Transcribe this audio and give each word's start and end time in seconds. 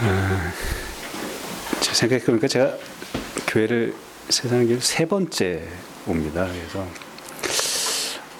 아, 0.00 0.52
제 1.80 1.92
생각해 1.94 2.24
보니까 2.24 2.46
제가 2.46 2.76
교회를 3.46 3.94
세상에 4.28 4.78
세 4.78 5.06
번째 5.06 5.66
옵니다. 6.06 6.46
그래서 6.46 6.86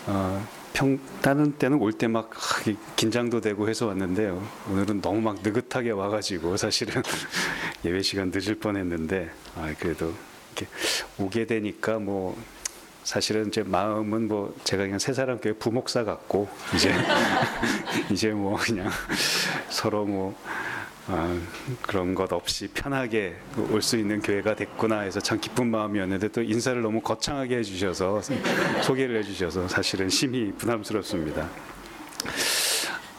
어, 0.07 0.47
평 0.73 0.99
다른 1.21 1.53
때는 1.53 1.79
올 1.81 1.93
때 1.93 2.07
막 2.09 2.31
긴장도 2.97 3.41
되고 3.41 3.69
해서 3.69 3.87
왔는데요. 3.87 4.47
오늘은 4.71 5.01
너무 5.01 5.21
막 5.21 5.39
느긋하게 5.43 5.91
와가지고 5.91 6.57
사실은 6.57 7.03
예배 7.85 8.03
시간 8.03 8.31
늦을 8.33 8.55
뻔했는데 8.57 9.31
아, 9.57 9.75
그래도 9.79 10.15
이렇게 10.57 10.67
오게 11.19 11.47
되니까 11.47 11.99
뭐 11.99 12.41
사실은 13.03 13.51
제 13.51 13.63
마음은 13.63 14.29
뭐 14.29 14.55
제가 14.65 14.85
그냥 14.85 14.99
세 14.99 15.13
사람 15.15 15.39
교회 15.41 15.53
부목사 15.55 16.05
같고 16.05 16.49
이제 16.75 16.95
이제 18.13 18.29
뭐 18.31 18.57
그냥 18.61 18.91
서로 19.71 20.05
뭐 20.05 20.39
아, 21.11 21.41
그런 21.83 22.15
것 22.15 22.31
없이 22.33 22.69
편하게 22.69 23.35
올 23.71 23.81
수 23.81 23.97
있는 23.97 24.21
교회가 24.21 24.55
됐구나 24.55 25.01
해서 25.01 25.21
참 25.21 25.41
기쁜 25.41 25.71
마음이었는데 25.71 26.29
또 26.29 26.43
인사를 26.43 26.83
너무 26.83 27.01
거창하게 27.01 27.57
해주셔서 27.59 28.21
소개를 28.83 29.19
해주셔서 29.19 29.69
사실은 29.69 30.11
심히 30.11 30.53
부담스럽습니다. 30.53 31.49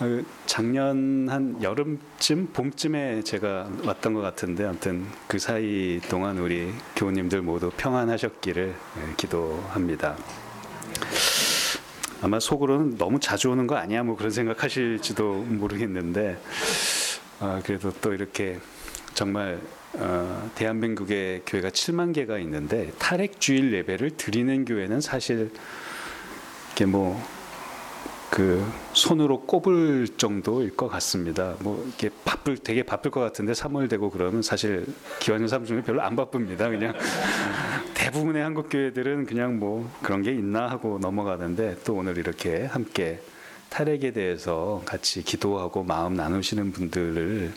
어, 0.02 0.22
작년 0.46 1.28
한 1.30 1.62
여름쯤 1.62 2.50
봄쯤에 2.54 3.24
제가 3.24 3.70
왔던 3.84 4.14
것 4.14 4.22
같은데 4.22 4.66
아무튼 4.66 5.08
그 5.28 5.40
사이 5.40 6.00
동안 6.10 6.38
우리 6.38 6.72
교우님들 6.96 7.42
모두 7.42 7.72
평안하셨기를 7.76 8.76
예, 8.98 9.14
기도합니다. 9.18 10.16
아마 12.22 12.40
속으로는 12.40 12.98
너무 12.98 13.20
자주 13.20 13.50
오는 13.50 13.66
거 13.66 13.76
아니야 13.76 14.04
뭐 14.04 14.16
그런 14.16 14.30
생각하실지도 14.32 15.34
모르겠는데 15.48 16.38
아, 17.40 17.62
그래도 17.64 17.92
또 18.02 18.14
이렇게 18.14 18.60
정말 19.14 19.60
어, 19.94 20.52
대한민국의 20.56 21.44
교회가 21.46 21.70
7만 21.70 22.14
개가 22.14 22.38
있는데 22.40 22.92
탈핵 23.00 23.40
주일 23.40 23.74
예배를 23.74 24.12
드리는 24.18 24.66
교회는 24.66 25.02
사실 25.02 25.52
이게 26.74 26.86
뭐 26.86 27.40
그 28.30 28.64
손으로 28.94 29.42
꼽을 29.42 30.08
정도일 30.18 30.76
것 30.76 30.88
같습니다. 30.88 31.56
뭐 31.62 31.84
이게 31.88 32.10
바쁠 32.24 32.58
되게 32.58 32.84
바쁠 32.84 33.12
것 33.12 33.20
같은데 33.20 33.54
3월 33.54 33.90
되고 33.90 34.10
그러면 34.10 34.42
사실 34.42 34.86
기완년 35.20 35.48
사람 35.48 35.66
중에 35.66 35.82
별로 35.82 36.02
안 36.02 36.16
바쁩니다. 36.16 36.70
그냥 36.70 36.94
대부분의 37.96 38.44
한국 38.44 38.70
교회들은 38.70 39.26
그냥 39.26 39.60
뭐 39.60 39.92
그런 40.04 40.22
게 40.22 40.32
있나 40.32 40.70
하고 40.70 41.00
넘어가는데 41.02 41.80
또 41.84 41.96
오늘 41.96 42.18
이렇게 42.18 42.66
함께 42.66 43.20
탈핵에 43.70 44.12
대해서 44.12 44.82
같이 44.86 45.24
기도하고 45.24 45.84
마음 45.84 46.16
나누시는 46.16 46.72
분들을 46.72 47.54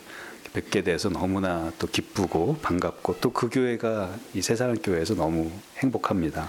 뵙게 0.53 0.83
돼서 0.83 1.09
너무나 1.09 1.73
또 1.79 1.87
기쁘고 1.87 2.59
반갑고 2.61 3.21
또 3.21 3.31
그 3.33 3.49
교회가 3.49 4.15
이 4.35 4.43
세상 4.43 4.75
교회에서 4.75 5.15
너무 5.15 5.51
행복합니다. 5.79 6.47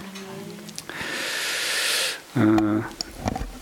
어, 2.36 2.82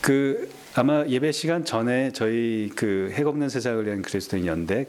그 0.01 0.51
아마 0.75 1.05
예배 1.07 1.31
시간 1.33 1.65
전에 1.65 2.13
저희 2.13 2.71
그 2.75 3.13
핵 3.15 3.27
없는 3.27 3.49
세상을 3.49 3.87
위한 3.87 4.03
그리스도인 4.03 4.47
연대 4.47 4.87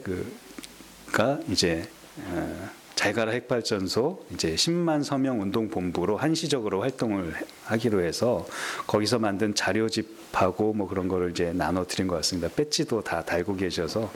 그가 1.06 1.38
이제 1.48 1.88
어, 2.26 2.68
잘가라 2.94 3.32
핵발전소 3.32 4.24
이제 4.32 4.54
10만 4.54 5.02
서명 5.02 5.40
운동 5.40 5.68
본부로 5.68 6.16
한시적으로 6.16 6.80
활동을 6.82 7.34
하기로 7.64 8.02
해서 8.02 8.46
거기서 8.86 9.18
만든 9.18 9.54
자료집하고 9.54 10.72
뭐 10.74 10.86
그런 10.86 11.08
거를 11.08 11.30
이제 11.30 11.52
나눠 11.52 11.84
드린 11.86 12.06
것 12.06 12.14
같습니다. 12.16 12.48
배지도 12.54 13.02
다 13.02 13.24
달고 13.24 13.56
계셔서 13.56 14.10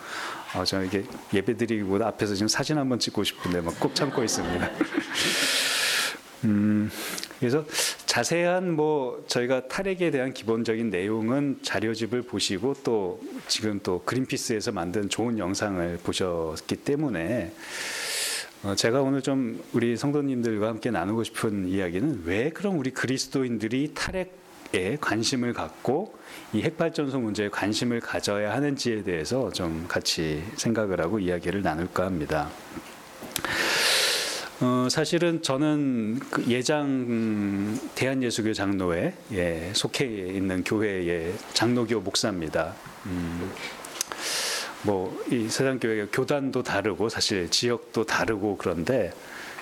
어, 0.54 0.64
저 0.64 0.82
이게 0.82 1.04
예배드리기보다 1.34 2.06
앞에서 2.08 2.34
지금 2.34 2.48
사진 2.48 2.78
한번 2.78 2.98
찍고 2.98 3.24
싶은데 3.24 3.60
막 3.60 3.78
꼭 3.80 3.94
참고 3.94 4.22
있습니다. 4.22 4.70
음, 6.44 6.90
그래서 7.40 7.64
자세한 8.06 8.72
뭐 8.72 9.24
저희가 9.26 9.68
탈핵에 9.68 10.10
대한 10.10 10.32
기본적인 10.32 10.90
내용은 10.90 11.58
자료집을 11.62 12.22
보시고 12.22 12.74
또 12.84 13.20
지금 13.48 13.80
또 13.82 14.02
그린피스에서 14.04 14.72
만든 14.72 15.08
좋은 15.08 15.38
영상을 15.38 15.98
보셨기 16.02 16.76
때문에 16.76 17.52
어, 17.52 18.07
제가 18.76 19.02
오늘 19.02 19.22
좀 19.22 19.62
우리 19.72 19.96
성도님들과 19.96 20.66
함께 20.66 20.90
나누고 20.90 21.22
싶은 21.22 21.68
이야기는 21.68 22.22
왜 22.24 22.50
그럼 22.50 22.78
우리 22.78 22.90
그리스도인들이 22.90 23.92
탈핵에 23.94 24.98
관심을 25.00 25.52
갖고 25.52 26.12
이 26.52 26.62
핵발전소 26.62 27.20
문제에 27.20 27.50
관심을 27.50 28.00
가져야 28.00 28.52
하는지에 28.54 29.04
대해서 29.04 29.52
좀 29.52 29.86
같이 29.86 30.42
생각을 30.56 31.00
하고 31.00 31.20
이야기를 31.20 31.62
나눌까 31.62 32.04
합니다. 32.04 32.50
어, 34.60 34.88
사실은 34.90 35.40
저는 35.40 36.18
그 36.30 36.44
예장 36.48 37.78
대한예수교 37.94 38.54
장로회 38.54 39.14
예, 39.34 39.70
속해 39.72 40.04
있는 40.04 40.64
교회의 40.64 41.32
장로교 41.54 42.00
목사입니다. 42.00 42.74
음, 43.06 43.52
뭐 44.82 45.08
이 45.30 45.48
세상 45.48 45.78
교회 45.78 46.06
교단도 46.06 46.62
다르고 46.62 47.10
사실 47.10 47.50
지역도 47.50 48.04
다르고 48.04 48.56
그런데 48.56 49.12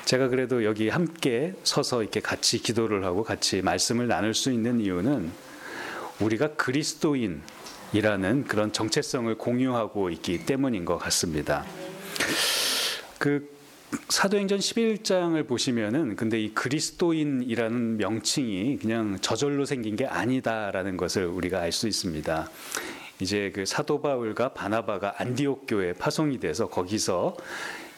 제가 0.04 0.28
그래도 0.28 0.64
여기 0.64 0.88
함께 0.88 1.54
서서 1.64 2.02
이렇게 2.02 2.20
같이 2.20 2.62
기도를 2.62 3.04
하고 3.04 3.24
같이 3.24 3.62
말씀을 3.62 4.06
나눌 4.06 4.32
수 4.32 4.52
있는 4.52 4.80
이유는 4.80 5.32
우리가 6.20 6.54
그리스도인이라는 6.54 8.44
그런 8.46 8.72
정체성을 8.72 9.34
공유하고 9.36 10.10
있기 10.10 10.46
때문인 10.46 10.84
것 10.84 10.98
같습니다. 10.98 11.66
그 13.18 13.50
사도행전 14.08 14.60
11장을 14.60 15.46
보시면은 15.48 16.14
근데 16.14 16.40
이 16.40 16.54
그리스도인이라는 16.54 17.96
명칭이 17.96 18.78
그냥 18.78 19.18
저절로 19.20 19.64
생긴 19.64 19.96
게 19.96 20.06
아니다라는 20.06 20.96
것을 20.96 21.26
우리가 21.26 21.60
알 21.60 21.72
수 21.72 21.88
있습니다. 21.88 22.48
이제 23.20 23.50
그 23.54 23.64
사도 23.64 24.00
바울과 24.00 24.50
바나바가 24.50 25.14
안디옥 25.18 25.64
교회 25.68 25.92
파송이 25.92 26.38
돼서 26.38 26.68
거기서 26.68 27.36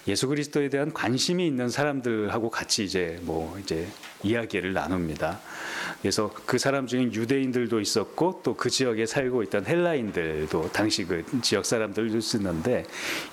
예수 0.07 0.27
그리스도에 0.29 0.69
대한 0.69 0.93
관심이 0.93 1.47
있는 1.47 1.69
사람들하고 1.69 2.51
같이 2.51 2.85
이제 2.85 3.19
뭐 3.23 3.59
이제 3.59 3.87
이야기를 4.23 4.73
나눕니다. 4.73 5.41
그래서 6.03 6.31
그 6.47 6.59
사람 6.59 6.87
중에 6.87 7.05
유대인들도 7.05 7.81
있었고 7.81 8.41
또 8.45 8.59
그 8.59 8.71
지역에 8.71 9.07
살고 9.07 9.45
있던 9.45 9.67
헬라인들도 9.67 10.73
당시 10.73 11.05
그 11.05 11.25
지역 11.43 11.65
사람들도 11.65 12.17
있었는데 12.19 12.85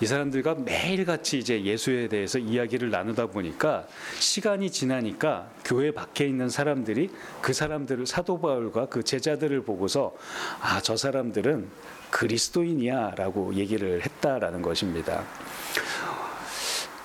이 0.01 0.05
사람들과 0.05 0.55
매일 0.55 1.03
같이 1.05 1.39
이제 1.39 1.63
예수에 1.63 2.07
대해서 2.07 2.37
이야기를 2.37 2.91
나누다 2.91 3.27
보니까 3.27 3.87
시간이 4.19 4.71
지나니까 4.71 5.49
교회 5.63 5.91
밖에 5.91 6.27
있는 6.27 6.49
사람들이 6.49 7.09
그 7.41 7.53
사람들을 7.53 8.05
사도 8.05 8.39
바울과 8.39 8.87
그 8.87 9.03
제자들을 9.03 9.63
보고서 9.63 10.15
아 10.61 10.79
저 10.85 10.95
사람들은 10.95 11.67
그리스도인이야라고 12.11 13.55
얘기를 13.55 14.03
했다라는 14.05 14.61
것입니다. 14.61 15.23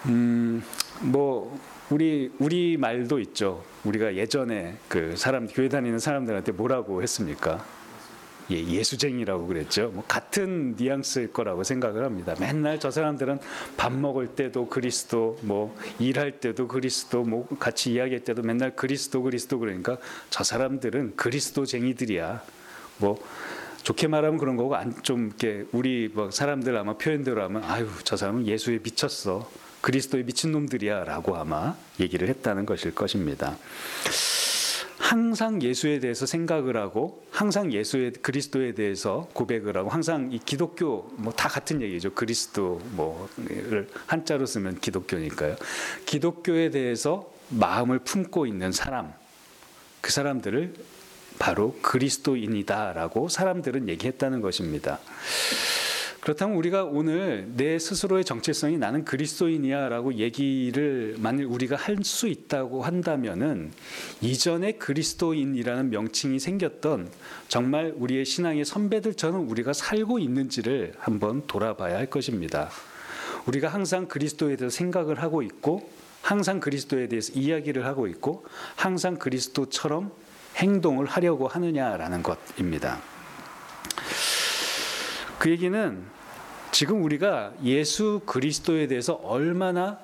음, 0.06 0.62
뭐 1.00 1.58
우리 1.90 2.30
우리 2.38 2.76
말도 2.76 3.18
있죠. 3.20 3.64
우리가 3.84 4.14
예전에 4.14 4.76
그 4.88 5.16
사람 5.16 5.48
교회 5.48 5.68
다니는 5.68 5.98
사람들한테 5.98 6.52
뭐라고 6.52 7.02
했습니까? 7.02 7.64
예, 8.52 8.56
예수쟁이라고 8.64 9.46
그랬죠. 9.46 9.90
뭐 9.92 10.04
같은 10.06 10.74
뉘앙스일 10.76 11.32
거라고 11.32 11.62
생각을 11.62 12.04
합니다. 12.04 12.34
맨날 12.38 12.80
저 12.80 12.90
사람들은 12.90 13.38
밥 13.76 13.92
먹을 13.92 14.28
때도 14.28 14.68
그리스도, 14.68 15.38
뭐 15.42 15.76
일할 15.98 16.40
때도 16.40 16.66
그리스도, 16.66 17.22
뭐 17.22 17.46
같이 17.58 17.92
이야기할 17.92 18.24
때도 18.24 18.42
맨날 18.42 18.74
그리스도 18.74 19.22
그리스도 19.22 19.58
그러니까 19.58 19.98
저 20.30 20.42
사람들은 20.42 21.16
그리스도쟁이들이야. 21.16 22.42
뭐 22.98 23.18
좋게 23.82 24.08
말하면 24.08 24.38
그런 24.38 24.56
거고 24.56 24.76
좀 25.02 25.28
이렇게 25.28 25.64
우리 25.72 26.10
뭐 26.12 26.30
사람들 26.30 26.76
아마 26.76 26.96
표현대로 26.98 27.42
하면 27.44 27.64
아유 27.64 27.88
저 28.04 28.16
사람은 28.16 28.46
예수에 28.46 28.80
미쳤어. 28.82 29.48
그리스도의 29.80 30.24
미친놈들이야라고 30.24 31.36
아마 31.36 31.76
얘기를 31.98 32.28
했다는 32.28 32.66
것일 32.66 32.94
것입니다. 32.94 33.56
항상 34.98 35.60
예수에 35.62 35.98
대해서 35.98 36.24
생각을 36.24 36.76
하고 36.76 37.24
항상 37.32 37.72
예수의 37.72 38.12
그리스도에 38.22 38.74
대해서 38.74 39.28
고백을 39.32 39.76
하고 39.76 39.88
항상 39.88 40.30
이 40.30 40.38
기독교 40.38 41.10
뭐 41.16 41.32
다 41.32 41.48
같은 41.48 41.80
얘기죠. 41.80 42.12
그리스도 42.12 42.80
뭐를 42.92 43.88
한자로 44.06 44.46
쓰면 44.46 44.80
기독교니까요. 44.80 45.56
기독교에 46.06 46.70
대해서 46.70 47.32
마음을 47.48 47.98
품고 48.00 48.46
있는 48.46 48.70
사람 48.72 49.12
그 50.00 50.12
사람들을 50.12 50.74
바로 51.38 51.76
그리스도인이다라고 51.82 53.28
사람들은 53.28 53.88
얘기했다는 53.88 54.42
것입니다. 54.42 55.00
그렇다면 56.20 56.56
우리가 56.58 56.84
오늘 56.84 57.48
내 57.56 57.78
스스로의 57.78 58.26
정체성이 58.26 58.76
나는 58.76 59.04
그리스도인이야라고 59.06 60.14
얘기를 60.14 61.16
만일 61.18 61.46
우리가 61.46 61.76
할 61.76 62.00
수 62.02 62.28
있다고 62.28 62.82
한다면은 62.82 63.72
이전에 64.20 64.72
그리스도인이라는 64.72 65.90
명칭이 65.90 66.38
생겼던 66.38 67.10
정말 67.48 67.94
우리의 67.96 68.24
신앙의 68.24 68.64
선배들처럼 68.64 69.48
우리가 69.50 69.72
살고 69.74 70.18
있는지를 70.18 70.94
한번 70.98 71.46
돌아봐야 71.46 71.96
할 71.96 72.06
것입니다. 72.06 72.70
우리가 73.46 73.68
항상 73.68 74.08
그리스도에 74.08 74.56
대해서 74.56 74.74
생각을 74.74 75.22
하고 75.22 75.42
있고 75.42 75.90
항상 76.22 76.60
그리스도에 76.60 77.08
대해서 77.08 77.32
이야기를 77.34 77.86
하고 77.86 78.06
있고 78.06 78.44
항상 78.76 79.16
그리스도처럼 79.16 80.10
행동을 80.56 81.06
하려고 81.06 81.48
하느냐라는 81.48 82.22
것입니다. 82.22 83.00
그 85.40 85.48
얘기는 85.48 86.04
지금 86.70 87.02
우리가 87.02 87.54
예수 87.64 88.20
그리스도에 88.26 88.86
대해서 88.88 89.14
얼마나 89.14 89.98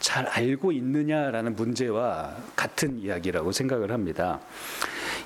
잘 0.00 0.24
알고 0.24 0.72
있느냐라는 0.72 1.56
문제와 1.56 2.34
같은 2.56 2.98
이야기라고 2.98 3.52
생각을 3.52 3.92
합니다. 3.92 4.40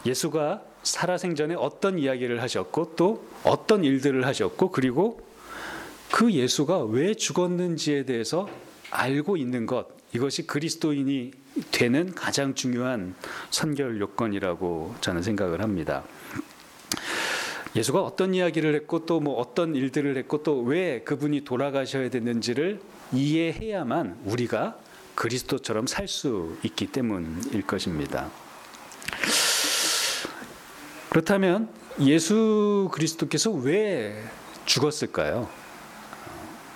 예수가 0.05 0.65
살아생전에 0.83 1.55
어떤 1.55 1.97
이야기를 1.97 2.43
하셨고 2.43 2.97
또 2.97 3.25
어떤 3.45 3.85
일들을 3.85 4.27
하셨고 4.27 4.73
그리고 4.73 5.21
그 6.11 6.33
예수가 6.33 6.87
왜 6.87 7.15
죽었는지에 7.15 8.05
대해서 8.05 8.49
알고 8.91 9.37
있는 9.37 9.67
것 9.67 9.87
이것이 10.13 10.49
그리스도인이 10.49 11.31
되는 11.71 12.13
가장 12.17 12.55
중요한 12.55 13.15
선결 13.51 14.01
요건이라고 14.01 14.97
저는 15.01 15.23
생각을 15.23 15.63
합니다. 15.63 16.03
예수가 17.75 18.03
어떤 18.03 18.35
이야기를 18.35 18.75
했고 18.75 19.07
또 19.07 19.21
뭐 19.21 19.39
어떤 19.41 19.75
일들을 19.75 20.17
했고 20.17 20.43
또 20.43 20.63
왜 20.63 21.01
그분이 21.03 21.43
돌아가셔야 21.45 22.11
됐는지를 22.11 22.81
이해해야만 23.13 24.21
우리가 24.25 24.77
그리스도처럼 25.15 25.87
살 25.87 26.09
수 26.09 26.57
있기 26.63 26.87
때문일 26.89 27.63
것입니다. 27.67 28.31
그렇다면 31.11 31.69
예수 32.01 32.89
그리스도께서 32.93 33.51
왜 33.51 34.23
죽었을까요? 34.65 35.49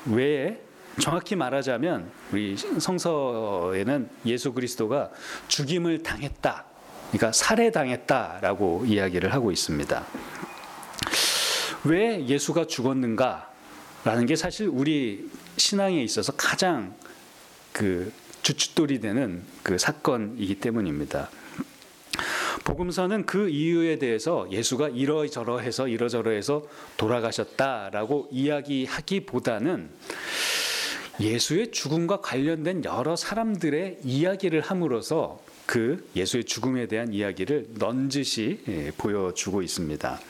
왜 0.06 0.62
정확히 1.00 1.36
말하자면 1.36 2.10
우리 2.32 2.56
성서에는 2.56 4.08
예수 4.26 4.52
그리스도가 4.52 5.10
죽임을 5.48 6.02
당했다. 6.02 6.64
그러니까 7.10 7.32
살해당했다라고 7.32 8.84
이야기를 8.86 9.32
하고 9.32 9.50
있습니다. 9.52 10.04
왜 11.86 12.26
예수가 12.26 12.66
죽었는가 12.66 13.50
라는 14.04 14.26
게 14.26 14.36
사실 14.36 14.68
우리 14.68 15.28
신앙에 15.56 16.02
있어서 16.02 16.32
가장 16.32 16.94
그 17.72 18.12
주춧돌이 18.42 19.00
되는 19.00 19.42
그 19.62 19.78
사건이기 19.78 20.56
때문입니다. 20.56 21.30
복음서는 22.64 23.26
그 23.26 23.48
이유에 23.48 23.98
대해서 23.98 24.48
예수가 24.50 24.88
이러저러해서 24.90 25.86
이러저러해서 25.88 26.66
돌아가셨다라고 26.96 28.28
이야기하기보다는 28.32 29.88
예수의 31.20 31.70
죽음과 31.70 32.20
관련된 32.20 32.84
여러 32.84 33.14
사람들의 33.16 34.00
이야기를 34.02 34.60
함으로써 34.60 35.40
그 35.64 36.08
예수의 36.16 36.44
죽음에 36.44 36.86
대한 36.86 37.12
이야기를 37.12 37.68
넌지시 37.78 38.60
예, 38.68 38.92
보여주고 38.96 39.62
있습니다. 39.62 40.20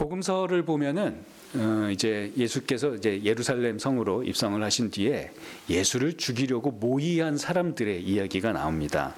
복음서를 0.00 0.62
보면은 0.62 1.22
어, 1.54 1.90
이제 1.92 2.32
예수께서 2.34 2.94
이제 2.94 3.20
예루살렘 3.22 3.78
성으로 3.78 4.22
입성을 4.22 4.62
하신 4.62 4.90
뒤에 4.90 5.30
예수를 5.68 6.16
죽이려고 6.16 6.70
모의한 6.70 7.36
사람들의 7.36 8.02
이야기가 8.02 8.52
나옵니다. 8.52 9.14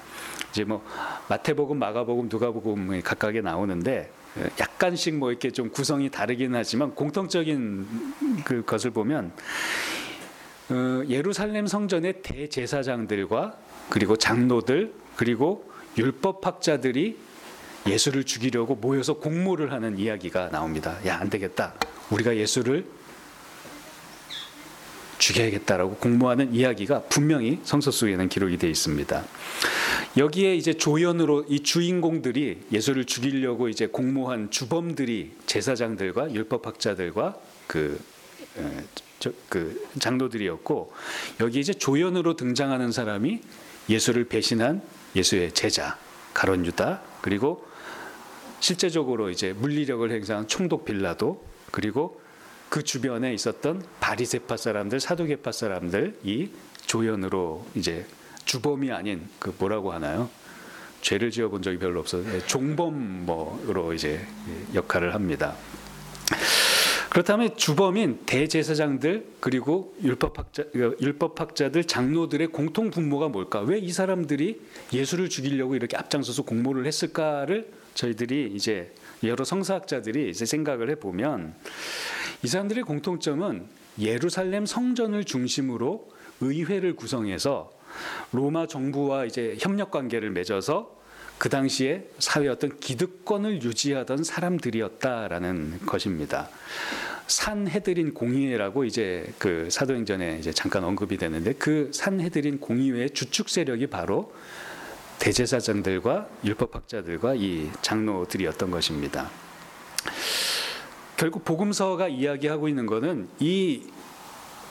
이제 0.50 0.64
뭐 0.64 0.84
마태복음, 1.28 1.78
마가복음, 1.78 2.28
누가복음 2.28 3.00
각각에 3.02 3.42
나오는데 3.42 4.10
어, 4.36 4.40
약간씩 4.58 5.14
뭐 5.14 5.30
이렇게 5.30 5.52
좀 5.52 5.70
구성이 5.70 6.10
다르긴 6.10 6.56
하지만 6.56 6.96
공통적인 6.96 7.86
그 8.44 8.64
것을 8.64 8.90
보면 8.90 9.30
어, 10.70 11.02
예루살렘 11.08 11.68
성전의 11.68 12.22
대제사장들과 12.22 13.56
그리고 13.88 14.16
장로들 14.16 14.92
그리고 15.14 15.70
율법학자들이 15.96 17.18
예수를 17.86 18.24
죽이려고 18.24 18.74
모여서 18.74 19.14
공모를 19.14 19.72
하는 19.72 19.98
이야기가 19.98 20.50
나옵니다. 20.50 20.98
야, 21.06 21.18
안 21.18 21.30
되겠다. 21.30 21.74
우리가 22.10 22.36
예수를 22.36 22.86
죽여야겠다라고 25.18 25.96
공모하는 25.96 26.52
이야기가 26.52 27.02
분명히 27.02 27.60
성서 27.62 27.90
속에는 27.92 28.28
기록이 28.28 28.58
되어 28.58 28.70
있습니다. 28.70 29.24
여기에 30.16 30.56
이제 30.56 30.74
조연으로 30.74 31.46
이 31.48 31.60
주인공들이 31.60 32.62
예수를 32.72 33.04
죽이려고 33.04 33.68
이제 33.68 33.86
공모한 33.86 34.50
주범들이 34.50 35.32
제사장들과 35.46 36.34
율법학자들과 36.34 37.36
그, 37.68 38.00
저, 39.20 39.30
그 39.48 39.88
장로들이었고 40.00 40.92
여기 41.40 41.60
이제 41.60 41.72
조연으로 41.72 42.34
등장하는 42.34 42.90
사람이 42.90 43.40
예수를 43.88 44.24
배신한 44.24 44.82
예수의 45.14 45.52
제자 45.52 45.96
가론 46.34 46.66
유다 46.66 47.00
그리고 47.20 47.64
실제적으로 48.62 49.28
이제 49.28 49.52
물리력을 49.52 50.08
행사한 50.08 50.46
총독 50.46 50.84
빌라도 50.84 51.44
그리고 51.72 52.20
그 52.68 52.84
주변에 52.84 53.34
있었던 53.34 53.84
바리세파 53.98 54.56
사람들, 54.56 55.00
사두개파 55.00 55.50
사람들 55.50 56.16
이 56.22 56.48
조연으로 56.86 57.66
이제 57.74 58.06
주범이 58.44 58.92
아닌 58.92 59.28
그 59.40 59.52
뭐라고 59.58 59.92
하나요? 59.92 60.30
죄를 61.00 61.32
지어본 61.32 61.62
적이 61.62 61.78
별로 61.78 61.98
없어서 61.98 62.32
예, 62.36 62.38
종범으로 62.46 63.94
이제 63.94 64.24
역할을 64.74 65.12
합니다. 65.12 65.56
그렇다면 67.10 67.56
주범인 67.56 68.20
대제사장들 68.26 69.26
그리고 69.40 69.92
율법학자 70.04 70.64
율법학자들 70.72 71.84
장로들의 71.84 72.46
공통 72.46 72.90
분모가 72.90 73.28
뭘까? 73.28 73.60
왜 73.60 73.80
이 73.80 73.90
사람들이 73.90 74.60
예수를 74.92 75.28
죽이려고 75.28 75.74
이렇게 75.74 75.96
앞장서서 75.96 76.44
공모를 76.44 76.86
했을까를 76.86 77.81
저희들이 77.94 78.52
이제 78.54 78.92
여러 79.24 79.44
성사학자들이 79.44 80.30
이제 80.30 80.44
생각을 80.44 80.90
해보면 80.90 81.54
이 82.42 82.48
사람들의 82.48 82.84
공통점은 82.84 83.66
예루살렘 83.98 84.66
성전을 84.66 85.24
중심으로 85.24 86.10
의회를 86.40 86.96
구성해서 86.96 87.72
로마 88.32 88.66
정부와 88.66 89.26
이제 89.26 89.56
협력 89.60 89.90
관계를 89.90 90.30
맺어서 90.30 91.00
그 91.38 91.48
당시에 91.48 92.08
사회 92.18 92.48
어떤 92.48 92.78
기득권을 92.78 93.62
유지하던 93.62 94.24
사람들이었다라는 94.24 95.80
것입니다. 95.86 96.48
산헤드린 97.26 98.14
공의회라고 98.14 98.84
이제 98.84 99.32
그 99.38 99.68
사도행전에 99.70 100.38
이제 100.38 100.52
잠깐 100.52 100.84
언급이 100.84 101.16
되는데 101.16 101.52
그 101.54 101.90
산헤드린 101.92 102.60
공의회의 102.60 103.10
주축 103.10 103.48
세력이 103.48 103.88
바로 103.88 104.32
대제사장들과 105.22 106.28
율법학자들과 106.44 107.36
이 107.36 107.70
장로들이었던 107.80 108.72
것입니다. 108.72 109.30
결국 111.16 111.44
복음서가 111.44 112.08
이야기하고 112.08 112.68
있는 112.68 112.86
것은 112.86 113.28
이 113.38 113.84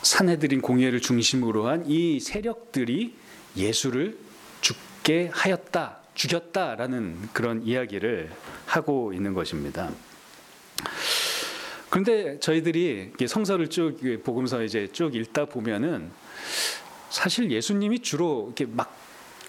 산해드린 0.02 0.62
공예를 0.62 1.00
중심으로 1.00 1.68
한 1.68 1.86
이 1.88 2.20
세력들이 2.20 3.16
예수를 3.56 4.18
죽게 4.60 5.30
하였다, 5.32 6.00
죽였다라는 6.16 7.30
그런 7.32 7.66
이야기를 7.66 8.30
하고 8.66 9.14
있는 9.14 9.34
것입니다. 9.34 9.90
그런데 11.90 12.40
저희들이 12.42 13.14
성서를 13.26 13.70
쭉 13.70 13.98
복음서 14.24 14.64
이제 14.64 14.90
쭉 14.92 15.16
읽다 15.16 15.46
보면은 15.46 16.12
사실 17.10 17.50
예수님이 17.52 18.00
주로 18.00 18.48
이렇게 18.48 18.66
막 18.66 18.98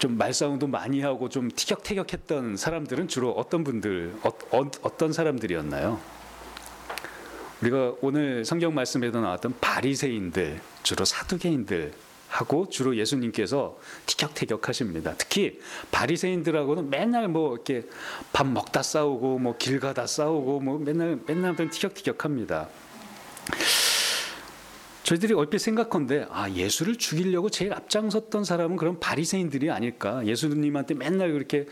좀 0.03 0.17
말싸움도 0.17 0.67
많이 0.67 0.99
하고 0.99 1.29
좀 1.29 1.49
티격태격했던 1.49 2.57
사람들은 2.57 3.07
주로 3.07 3.31
어떤 3.31 3.63
분들 3.63 4.13
어, 4.23 4.31
어, 4.51 4.97
떤 4.97 5.13
사람들이었나요? 5.13 5.97
우리가 7.61 7.93
오늘 8.01 8.43
성경 8.43 8.75
말씀에도 8.75 9.21
나왔던 9.21 9.55
바리새인들 9.61 10.59
주로 10.83 11.05
사두개인들 11.05 11.93
하고 12.27 12.67
주로 12.67 12.97
예수님께서 12.97 13.79
티격태격 14.05 14.67
하십니다. 14.67 15.13
특히 15.17 15.61
바리새인들하고는 15.91 16.89
맨날 16.89 17.29
뭐 17.29 17.53
이렇게 17.53 17.87
밥 18.33 18.45
먹다 18.45 18.83
싸우고 18.83 19.39
뭐 19.39 19.55
길 19.57 19.79
가다 19.79 20.05
싸우고 20.05 20.59
뭐 20.59 20.79
맨날 20.79 21.21
맨날 21.25 21.55
티격태격합니다. 21.55 22.67
저희들이 25.03 25.33
얼핏 25.33 25.59
생각한데 25.59 26.27
아 26.29 26.49
예수를 26.49 26.97
죽이려고 26.97 27.49
제일 27.49 27.73
앞장섰던 27.73 28.45
사람은 28.45 28.77
그런 28.77 28.99
바리새인들이 28.99 29.69
아닐까 29.69 30.25
예수님한테 30.25 30.93
맨날 30.93 31.31
그렇게 31.33 31.65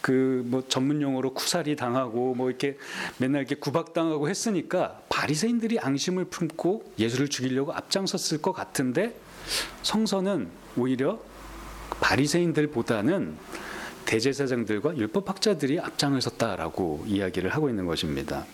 그 0.00 0.44
뭐 0.44 0.62
전문 0.68 1.00
용어로 1.00 1.32
쿠살이 1.32 1.76
당하고 1.76 2.34
뭐 2.34 2.50
이렇게 2.50 2.76
맨날 3.18 3.40
이렇게 3.40 3.54
구박당하고 3.54 4.28
했으니까 4.28 5.00
바리새인들이 5.08 5.78
앙심을 5.78 6.26
품고 6.26 6.92
예수를 6.98 7.28
죽이려고 7.28 7.72
앞장섰을 7.72 8.42
것 8.42 8.52
같은데 8.52 9.14
성서는 9.82 10.48
오히려 10.76 11.18
바리새인들보다는 12.00 13.36
대제사장들과 14.04 14.96
율법학자들이 14.98 15.80
앞장을 15.80 16.20
섰다라고 16.20 17.04
이야기를 17.06 17.50
하고 17.50 17.70
있는 17.70 17.86
것입니다. 17.86 18.44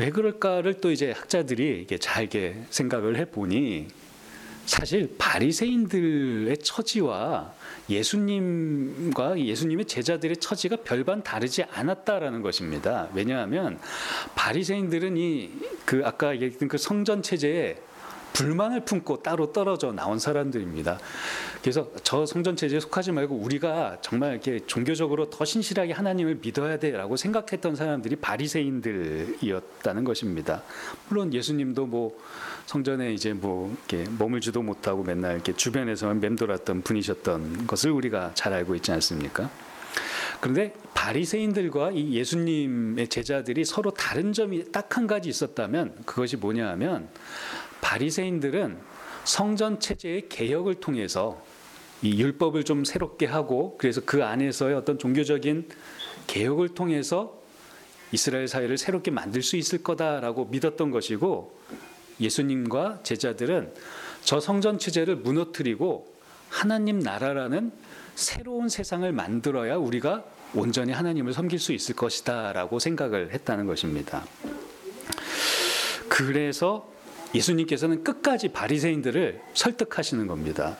왜 0.00 0.08
그럴까를 0.10 0.80
또 0.80 0.90
이제 0.90 1.12
학자들이 1.12 1.82
이게 1.82 1.98
잘게 1.98 2.64
생각을 2.70 3.18
해 3.18 3.26
보니 3.26 3.88
사실 4.64 5.14
바리새인들의 5.18 6.56
처지와 6.58 7.52
예수님과 7.90 9.38
예수님의 9.38 9.84
제자들의 9.84 10.38
처지가 10.38 10.76
별반 10.84 11.22
다르지 11.22 11.64
않았다라는 11.64 12.40
것입니다. 12.40 13.08
왜냐하면 13.14 13.78
바리새인들은 14.34 15.16
이 15.18 15.50
그 15.90 16.02
아까 16.04 16.32
얘기했던 16.34 16.68
그 16.68 16.78
성전 16.78 17.20
체제에 17.20 17.76
불만을 18.32 18.84
품고 18.84 19.22
따로 19.22 19.52
떨어져 19.52 19.92
나온 19.92 20.18
사람들입니다. 20.18 20.98
그래서 21.60 21.90
저 22.02 22.24
성전 22.26 22.56
체제에 22.56 22.80
속하지 22.80 23.12
말고 23.12 23.34
우리가 23.36 23.98
정말 24.00 24.32
이렇게 24.32 24.60
종교적으로 24.66 25.30
더 25.30 25.44
신실하게 25.44 25.92
하나님을 25.92 26.38
믿어야 26.40 26.78
돼라고 26.78 27.16
생각했던 27.16 27.76
사람들이 27.76 28.16
바리새인들이었다는 28.16 30.04
것입니다. 30.04 30.62
물론 31.08 31.32
예수님도 31.34 31.86
뭐 31.86 32.18
성전에 32.66 33.12
이제 33.12 33.32
뭐 33.32 33.74
이렇게 33.88 34.08
머물지도 34.18 34.62
못하고 34.62 35.02
맨날 35.02 35.34
이렇게 35.34 35.52
주변에서만 35.52 36.20
맴돌았던 36.20 36.82
분이셨던 36.82 37.66
것을 37.66 37.90
우리가 37.90 38.32
잘 38.34 38.52
알고 38.52 38.74
있지 38.76 38.92
않습니까? 38.92 39.50
그런데 40.40 40.72
바리새인들과 40.94 41.90
이 41.90 42.12
예수님의 42.12 43.08
제자들이 43.08 43.64
서로 43.64 43.90
다른 43.90 44.32
점이 44.32 44.70
딱 44.72 44.90
한 44.96 45.06
가지 45.06 45.28
있었다면 45.28 45.94
그것이 46.04 46.36
뭐냐 46.36 46.68
하면 46.70 47.08
바리새인들은 47.80 48.78
성전 49.24 49.80
체제의 49.80 50.28
개혁을 50.28 50.76
통해서 50.76 51.42
이 52.02 52.20
율법을 52.20 52.64
좀 52.64 52.84
새롭게 52.84 53.26
하고 53.26 53.76
그래서 53.78 54.00
그 54.04 54.24
안에서의 54.24 54.74
어떤 54.74 54.98
종교적인 54.98 55.68
개혁을 56.26 56.70
통해서 56.70 57.38
이스라엘 58.12 58.48
사회를 58.48 58.78
새롭게 58.78 59.10
만들 59.10 59.42
수 59.42 59.56
있을 59.56 59.82
거다라고 59.82 60.46
믿었던 60.46 60.90
것이고 60.90 61.58
예수님과 62.20 63.00
제자들은 63.02 63.72
저 64.22 64.40
성전 64.40 64.78
체제를 64.78 65.16
무너뜨리고 65.16 66.12
하나님 66.48 66.98
나라라는 66.98 67.72
새로운 68.14 68.68
세상을 68.68 69.10
만들어야 69.12 69.76
우리가 69.76 70.24
온전히 70.54 70.92
하나님을 70.92 71.32
섬길 71.32 71.58
수 71.58 71.72
있을 71.72 71.94
것이다라고 71.94 72.78
생각을 72.78 73.32
했다는 73.32 73.66
것입니다. 73.66 74.24
그래서 76.08 76.89
예수님께서는 77.34 78.04
끝까지 78.04 78.48
바리새인들을 78.48 79.40
설득하시는 79.54 80.26
겁니다. 80.26 80.76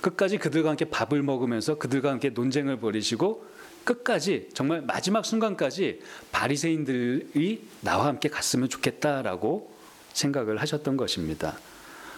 끝까지 0.00 0.38
그들과 0.38 0.70
함께 0.70 0.84
밥을 0.84 1.22
먹으면서 1.22 1.76
그들과 1.76 2.10
함께 2.10 2.30
논쟁을 2.30 2.78
벌이시고 2.78 3.46
끝까지 3.84 4.48
정말 4.52 4.82
마지막 4.82 5.24
순간까지 5.24 6.00
바리새인들이 6.32 7.66
나와 7.80 8.06
함께 8.06 8.28
갔으면 8.28 8.68
좋겠다라고 8.68 9.72
생각을 10.12 10.60
하셨던 10.60 10.96
것입니다. 10.96 11.58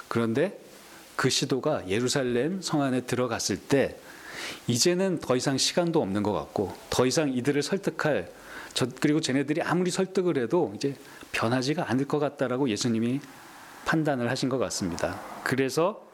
그런데 0.08 0.58
그 1.16 1.30
시도가 1.30 1.88
예루살렘 1.88 2.60
성 2.60 2.82
안에 2.82 3.02
들어갔을 3.02 3.56
때 3.56 3.96
이제는 4.66 5.18
더 5.20 5.36
이상 5.36 5.56
시간도 5.56 6.02
없는 6.02 6.22
것 6.22 6.32
같고 6.32 6.74
더 6.90 7.06
이상 7.06 7.32
이들을 7.32 7.62
설득할 7.62 8.30
저 8.74 8.86
그리고 9.00 9.20
쟤네들이 9.20 9.62
아무리 9.62 9.90
설득을 9.90 10.38
해도 10.38 10.72
이제 10.76 10.94
변하지가 11.32 11.90
않을 11.90 12.06
것 12.06 12.18
같다라고 12.18 12.68
예수님이 12.68 13.20
판단을 13.86 14.28
하신 14.30 14.50
것 14.50 14.58
같습니다. 14.58 15.18
그래서 15.42 16.04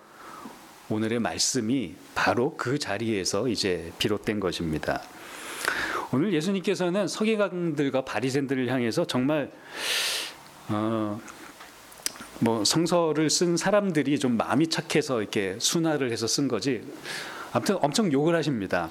오늘의 0.88 1.18
말씀이 1.18 1.96
바로 2.14 2.54
그 2.56 2.78
자리에서 2.78 3.48
이제 3.48 3.92
비롯된 3.98 4.38
것입니다. 4.38 5.02
오늘 6.12 6.32
예수님께서는 6.34 7.08
서기관들과 7.08 8.04
바리새인들을 8.04 8.68
향해서 8.68 9.06
정말 9.06 9.50
어, 10.68 11.20
뭐 12.40 12.64
성서를 12.64 13.30
쓴 13.30 13.56
사람들이 13.56 14.18
좀 14.18 14.36
마음이 14.36 14.68
착해서 14.68 15.22
이렇게 15.22 15.56
순화를 15.58 16.12
해서 16.12 16.26
쓴 16.26 16.48
거지. 16.48 16.86
아무튼 17.52 17.78
엄청 17.80 18.12
욕을 18.12 18.36
하십니다. 18.36 18.90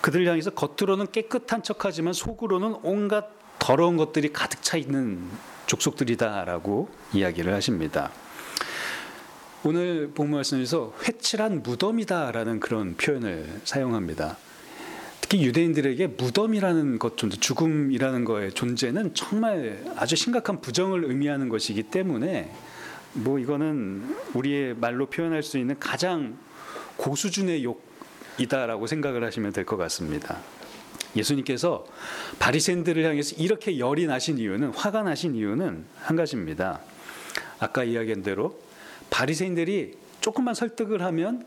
그들 0.00 0.26
향해서 0.28 0.50
겉으로는 0.50 1.10
깨끗한 1.10 1.62
척하지만 1.62 2.12
속으로는 2.12 2.76
온갖 2.82 3.28
더러운 3.58 3.96
것들이 3.96 4.32
가득 4.32 4.62
차 4.62 4.76
있는 4.76 5.28
족속들이다라고 5.70 6.88
이야기를 7.12 7.54
하십니다. 7.54 8.10
오늘 9.62 10.10
본문 10.14 10.38
말씀에서 10.38 10.92
회칠한 11.06 11.62
무덤이다라는 11.62 12.58
그런 12.58 12.96
표현을 12.96 13.60
사용합니다. 13.64 14.36
특히 15.20 15.44
유대인들에게 15.44 16.08
무덤이라는 16.08 16.98
것 16.98 17.16
죽음이라는 17.16 18.24
거의 18.24 18.52
존재는 18.52 19.14
정말 19.14 19.84
아주 19.96 20.16
심각한 20.16 20.60
부정을 20.60 21.04
의미하는 21.04 21.48
것이기 21.48 21.84
때문에 21.84 22.52
뭐 23.12 23.38
이거는 23.38 24.16
우리의 24.34 24.74
말로 24.74 25.06
표현할 25.06 25.42
수 25.44 25.58
있는 25.58 25.78
가장 25.78 26.36
고수준의 26.96 27.64
욕이다라고 28.38 28.88
생각을 28.88 29.22
하시면 29.22 29.52
될 29.52 29.64
것 29.64 29.76
같습니다. 29.76 30.38
예수님께서 31.16 31.86
바리새인들을 32.38 33.04
향해서 33.04 33.36
이렇게 33.36 33.78
열이 33.78 34.06
나신 34.06 34.38
이유는 34.38 34.70
화가 34.70 35.02
나신 35.02 35.34
이유는 35.34 35.84
한 35.96 36.16
가지입니다. 36.16 36.80
아까 37.58 37.84
이야기한 37.84 38.22
대로 38.22 38.58
바리새인들이 39.10 39.94
조금만 40.20 40.54
설득을 40.54 41.02
하면 41.02 41.44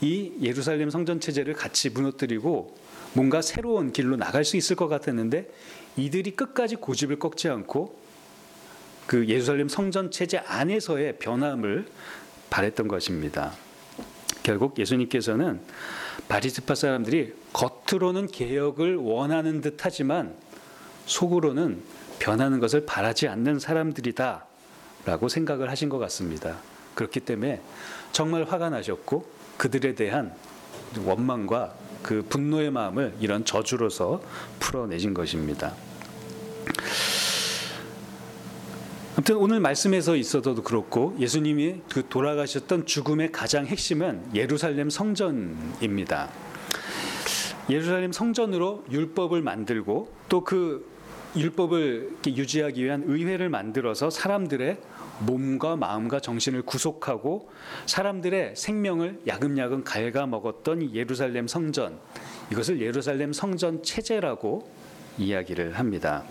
이 0.00 0.32
예루살렘 0.42 0.90
성전 0.90 1.20
체제를 1.20 1.54
같이 1.54 1.90
무너뜨리고 1.90 2.76
뭔가 3.12 3.40
새로운 3.42 3.92
길로 3.92 4.16
나갈 4.16 4.44
수 4.44 4.56
있을 4.56 4.76
것 4.76 4.88
같았는데 4.88 5.48
이들이 5.96 6.32
끝까지 6.32 6.76
고집을 6.76 7.18
꺾지 7.18 7.48
않고 7.48 7.96
그 9.06 9.28
예루살렘 9.28 9.68
성전 9.68 10.10
체제 10.10 10.38
안에서의 10.38 11.18
변함을 11.18 11.86
바랬던 12.50 12.88
것입니다. 12.88 13.52
결국 14.42 14.78
예수님께서는 14.78 15.60
바리스파 16.28 16.74
사람들이 16.74 17.32
겉으로는 17.54 18.26
개혁을 18.26 18.96
원하는 18.96 19.60
듯 19.60 19.78
하지만 19.80 20.34
속으로는 21.06 21.82
변하는 22.18 22.60
것을 22.60 22.84
바라지 22.84 23.28
않는 23.28 23.58
사람들이다 23.58 24.44
라고 25.06 25.28
생각을 25.28 25.70
하신 25.70 25.88
것 25.88 25.98
같습니다. 25.98 26.58
그렇기 26.94 27.20
때문에 27.20 27.60
정말 28.12 28.44
화가 28.44 28.70
나셨고 28.70 29.26
그들에 29.56 29.94
대한 29.94 30.34
원망과 31.04 31.74
그 32.02 32.24
분노의 32.28 32.70
마음을 32.70 33.14
이런 33.20 33.44
저주로서 33.44 34.22
풀어내신 34.58 35.14
것입니다. 35.14 35.74
아무튼 39.14 39.36
오늘 39.36 39.60
말씀에서 39.60 40.16
있어도 40.16 40.60
그렇고 40.62 41.16
예수님이 41.20 41.82
그 41.88 42.08
돌아가셨던 42.08 42.86
죽음의 42.86 43.30
가장 43.30 43.64
핵심은 43.64 44.34
예루살렘 44.34 44.90
성전입니다. 44.90 46.30
예루살렘 47.70 48.12
성전으로 48.12 48.84
율법을 48.90 49.42
만들고 49.42 50.12
또그 50.28 50.94
율법을 51.36 52.18
유지하기 52.26 52.84
위한 52.84 53.02
의회를 53.06 53.48
만들어서 53.48 54.08
사람들의 54.10 54.78
몸과 55.20 55.76
마음과 55.76 56.20
정신을 56.20 56.62
구속하고 56.62 57.50
사람들의 57.86 58.54
생명을 58.54 59.20
야금야금 59.26 59.82
갉아먹었던 59.84 60.94
예루살렘 60.94 61.48
성전 61.48 61.98
이것을 62.52 62.80
예루살렘 62.80 63.32
성전 63.32 63.82
체제라고 63.82 64.68
이야기를 65.18 65.78
합니다. 65.78 66.24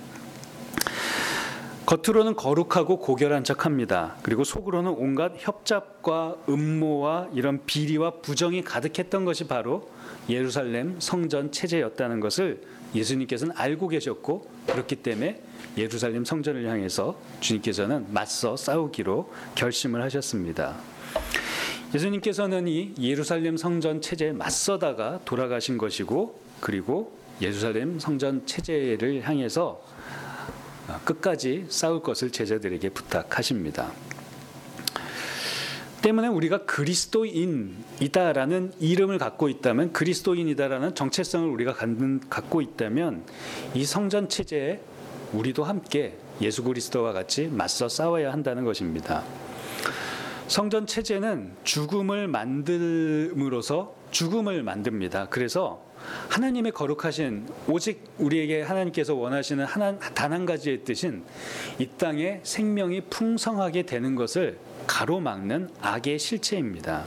겉으로는 1.85 2.35
거룩하고 2.35 2.97
고결한 2.99 3.43
척합니다. 3.43 4.15
그리고 4.23 4.45
속으로는 4.45 4.91
온갖 4.91 5.33
협잡과 5.37 6.37
음모와 6.47 7.29
이런 7.33 7.65
비리와 7.65 8.21
부정이 8.21 8.63
가득했던 8.63 9.25
것이 9.25 9.47
바로 9.47 9.89
예루살렘 10.29 10.95
성전 10.99 11.51
체제였다는 11.51 12.21
것을 12.21 12.61
예수님께서는 12.95 13.53
알고 13.57 13.89
계셨고 13.89 14.49
그렇기 14.67 14.97
때문에 14.97 15.41
예루살렘 15.77 16.23
성전을 16.23 16.69
향해서 16.69 17.19
주님께서는 17.41 18.13
맞서 18.13 18.55
싸우기로 18.55 19.29
결심을 19.55 20.01
하셨습니다. 20.03 20.75
예수님께서는 21.93 22.67
이 22.67 22.93
예루살렘 22.99 23.57
성전 23.57 24.01
체제에 24.01 24.31
맞서다가 24.31 25.19
돌아가신 25.25 25.77
것이고 25.77 26.39
그리고 26.61 27.17
예루살렘 27.41 27.99
성전 27.99 28.45
체제를 28.45 29.27
향해서 29.27 29.92
끝까지 31.05 31.65
싸울 31.69 32.01
것을 32.01 32.31
제자들에게 32.31 32.89
부탁하십니다. 32.89 33.91
때문에 36.01 36.27
우리가 36.27 36.65
그리스도인이다라는 36.65 38.73
이름을 38.79 39.17
갖고 39.17 39.47
있다면 39.47 39.93
그리스도인이다라는 39.93 40.95
정체성을 40.95 41.47
우리가 41.49 41.73
갖고 42.29 42.61
있다면 42.61 43.25
이 43.73 43.85
성전 43.85 44.27
체제에 44.27 44.81
우리도 45.31 45.63
함께 45.63 46.17
예수 46.41 46.63
그리스도와 46.63 47.13
같이 47.13 47.47
맞서 47.47 47.87
싸워야 47.87 48.33
한다는 48.33 48.65
것입니다. 48.65 49.23
성전 50.47 50.85
체제는 50.85 51.53
죽음을 51.63 52.27
만들므로써 52.27 53.95
죽음을 54.11 54.61
만듭니다. 54.61 55.29
그래서 55.29 55.85
하나님의 56.29 56.71
거룩하신 56.71 57.47
오직 57.67 58.03
우리에게 58.17 58.61
하나님께서 58.63 59.15
원하시는 59.15 59.63
하나 59.65 59.97
단 59.97 60.33
한 60.33 60.45
가지의 60.45 60.83
뜻인 60.83 61.23
이 61.77 61.87
땅에 61.97 62.39
생명이 62.43 63.01
풍성하게 63.01 63.83
되는 63.83 64.15
것을 64.15 64.57
가로막는 64.87 65.69
악의 65.79 66.17
실체입니다. 66.17 67.05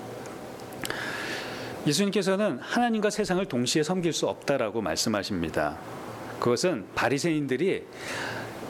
예수님께서는 1.87 2.59
하나님과 2.61 3.11
세상을 3.11 3.45
동시에 3.47 3.83
섬길 3.83 4.12
수 4.12 4.29
없다라고 4.29 4.81
말씀하십니다. 4.81 5.79
그것은 6.38 6.87
바리새인들이 6.95 7.85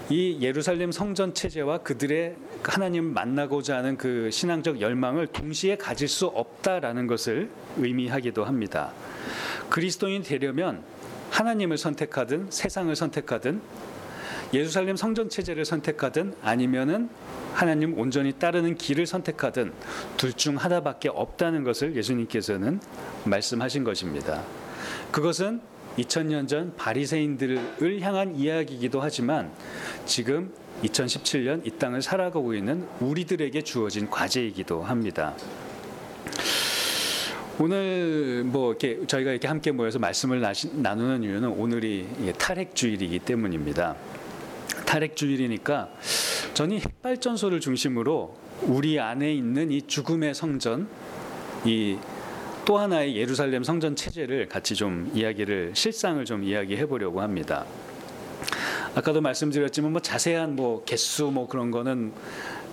이 0.08 0.38
예루살렘 0.40 0.92
성전 0.92 1.34
체제와 1.34 1.78
그들의 1.78 2.36
하나님 2.62 3.12
만나고자 3.12 3.76
하는 3.76 3.96
그 3.96 4.30
신앙적 4.30 4.80
열망을 4.80 5.26
동시에 5.26 5.76
가질 5.76 6.08
수 6.08 6.26
없다라는 6.26 7.06
것을 7.06 7.50
의미하기도 7.76 8.44
합니다. 8.44 8.92
그리스도인 9.70 10.22
되려면 10.22 10.82
하나님을 11.30 11.76
선택하든 11.78 12.46
세상을 12.50 12.94
선택하든 12.94 13.60
예루살렘 14.54 14.96
성전 14.96 15.28
체제를 15.28 15.64
선택하든 15.64 16.34
아니면은 16.42 17.08
하나님 17.52 17.98
온전히 17.98 18.32
따르는 18.32 18.76
길을 18.76 19.06
선택하든 19.06 19.72
둘 20.16 20.32
중 20.34 20.56
하나밖에 20.56 21.08
없다는 21.08 21.64
것을 21.64 21.96
예수님께서는 21.96 22.80
말씀하신 23.24 23.82
것입니다. 23.82 24.44
그것은 25.10 25.60
2000년 25.98 26.46
전 26.46 26.74
바리새인들을 26.76 28.00
향한 28.02 28.36
이야기이기도 28.36 29.00
하지만 29.00 29.50
지금 30.04 30.52
2017년 30.84 31.66
이 31.66 31.70
땅을 31.70 32.02
살아가고 32.02 32.54
있는 32.54 32.86
우리들에게 33.00 33.62
주어진 33.62 34.10
과제이기도 34.10 34.82
합니다. 34.82 35.34
오늘 37.58 38.42
뭐 38.44 38.70
이렇게 38.70 39.06
저희가 39.06 39.30
이렇게 39.30 39.48
함께 39.48 39.72
모여서 39.72 39.98
말씀을 39.98 40.42
나누는 40.74 41.22
이유는 41.22 41.48
오늘이 41.48 42.06
탈핵 42.38 42.74
주일이기 42.74 43.20
때문입니다. 43.20 43.96
탈핵 44.84 45.16
주일이니까 45.16 45.88
저는 46.54 46.80
핵발전소를 46.80 47.60
중심으로 47.60 48.36
우리 48.62 49.00
안에 49.00 49.32
있는 49.32 49.70
이 49.70 49.82
죽음의 49.82 50.34
성전, 50.34 50.88
이 51.64 51.98
또 52.66 52.78
하나의 52.78 53.16
예루살렘 53.16 53.62
성전 53.62 53.94
체제를 53.94 54.48
같이 54.48 54.74
좀 54.74 55.08
이야기를 55.14 55.70
실상을 55.74 56.22
좀 56.24 56.42
이야기해 56.42 56.86
보려고 56.86 57.20
합니다. 57.20 57.64
아까도 58.96 59.20
말씀드렸지만 59.20 59.92
뭐 59.92 60.02
자세한 60.02 60.56
뭐 60.56 60.82
개수 60.84 61.30
뭐 61.30 61.46
그런 61.46 61.70
거는 61.70 62.12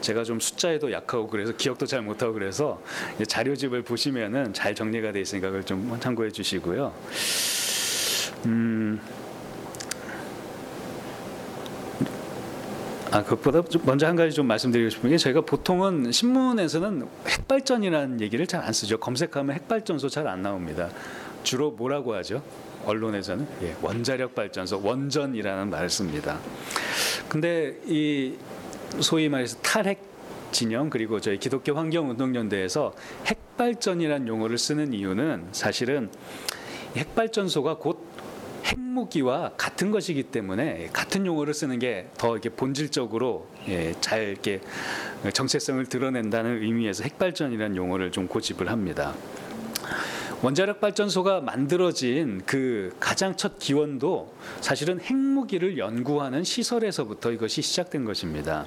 제가 0.03 0.25
좀 0.25 0.39
숫자에도 0.39 0.91
약하고 0.91 1.27
그래서 1.27 1.53
기억도 1.55 1.85
잘 1.85 2.01
못하고 2.01 2.33
그래서 2.33 2.81
자료집을 3.25 3.83
보시면은 3.83 4.53
잘 4.53 4.75
정리가 4.75 5.13
돼 5.13 5.21
있으니까 5.21 5.47
그걸 5.47 5.63
좀 5.63 5.97
참고해 5.99 6.29
주시고요. 6.29 6.93
음. 8.45 8.99
아, 13.11 13.23
그것보다 13.23 13.61
먼저 13.85 14.07
한 14.07 14.15
가지 14.15 14.35
좀 14.35 14.47
말씀드리고 14.47 14.89
싶은 14.89 15.09
게 15.11 15.17
저희가 15.17 15.41
보통은 15.41 16.11
신문에서는 16.11 17.07
핵발전이라는 17.27 18.21
얘기를 18.21 18.45
잘 18.45 18.63
안 18.63 18.73
쓰죠. 18.73 18.97
검색하면 18.97 19.55
핵발전소 19.55 20.09
잘 20.09 20.27
안 20.27 20.41
나옵니다. 20.41 20.89
주로 21.43 21.71
뭐라고 21.71 22.13
하죠? 22.15 22.41
언론에서는 22.85 23.47
예, 23.61 23.75
원자력 23.81 24.35
발전소, 24.35 24.81
원전이라는 24.83 25.69
말을 25.69 25.89
씁니다. 25.89 26.39
근데 27.29 27.77
이 27.85 28.33
소위 28.99 29.29
말해서 29.29 29.57
탈핵 29.61 30.01
진영 30.51 30.89
그리고 30.89 31.19
저희 31.19 31.39
기독교 31.39 31.73
환경운동연대에서 31.73 32.93
핵발전이라는 33.25 34.27
용어를 34.27 34.57
쓰는 34.57 34.93
이유는 34.93 35.47
사실은 35.51 36.09
핵발전소가 36.95 37.77
곧 37.77 38.05
핵무기와 38.65 39.51
같은 39.57 39.91
것이기 39.91 40.23
때문에 40.23 40.89
같은 40.93 41.25
용어를 41.25 41.53
쓰는 41.53 41.79
게 41.79 42.07
더 42.17 42.31
이렇게 42.31 42.49
본질적으로 42.49 43.47
예, 43.67 43.93
잘 43.99 44.23
이렇게 44.29 44.61
정체성을 45.33 45.85
드러낸다는 45.87 46.61
의미에서 46.61 47.03
핵발전이라는 47.03 47.75
용어를 47.75 48.11
좀 48.11 48.27
고집을 48.27 48.69
합니다. 48.69 49.13
원자력 50.43 50.81
발전소가 50.81 51.39
만들어진 51.39 52.41
그 52.45 52.93
가장 52.99 53.37
첫 53.37 53.59
기원도 53.59 54.33
사실은 54.59 54.99
핵무기를 54.99 55.77
연구하는 55.77 56.43
시설에서부터 56.43 57.31
이것이 57.31 57.61
시작된 57.61 58.03
것입니다. 58.03 58.65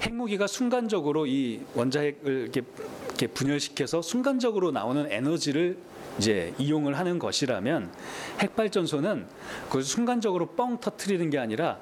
핵무기가 0.00 0.46
순간적으로 0.46 1.26
이 1.26 1.60
원자핵을 1.74 2.44
이렇게, 2.44 2.62
이렇게 3.08 3.26
분열시켜서 3.26 4.00
순간적으로 4.00 4.70
나오는 4.70 5.06
에너지를 5.12 5.76
이제 6.18 6.54
이용을 6.56 6.98
하는 6.98 7.18
것이라면 7.18 7.92
핵발전소는 8.40 9.26
그 9.68 9.82
순간적으로 9.82 10.46
뻥 10.46 10.80
터트리는 10.80 11.28
게 11.28 11.38
아니라 11.38 11.78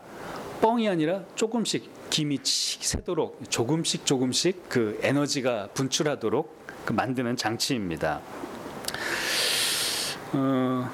뻥이 0.60 0.88
아니라 0.88 1.22
조금씩 1.36 1.88
김이 2.10 2.38
칙 2.38 2.82
새도록 2.82 3.40
조금씩 3.48 4.06
조금씩 4.06 4.68
그 4.68 4.98
에너지가 5.02 5.68
분출하도록 5.72 6.64
그 6.84 6.92
만드는 6.92 7.36
장치입니다. 7.36 8.20
어, 10.34 10.90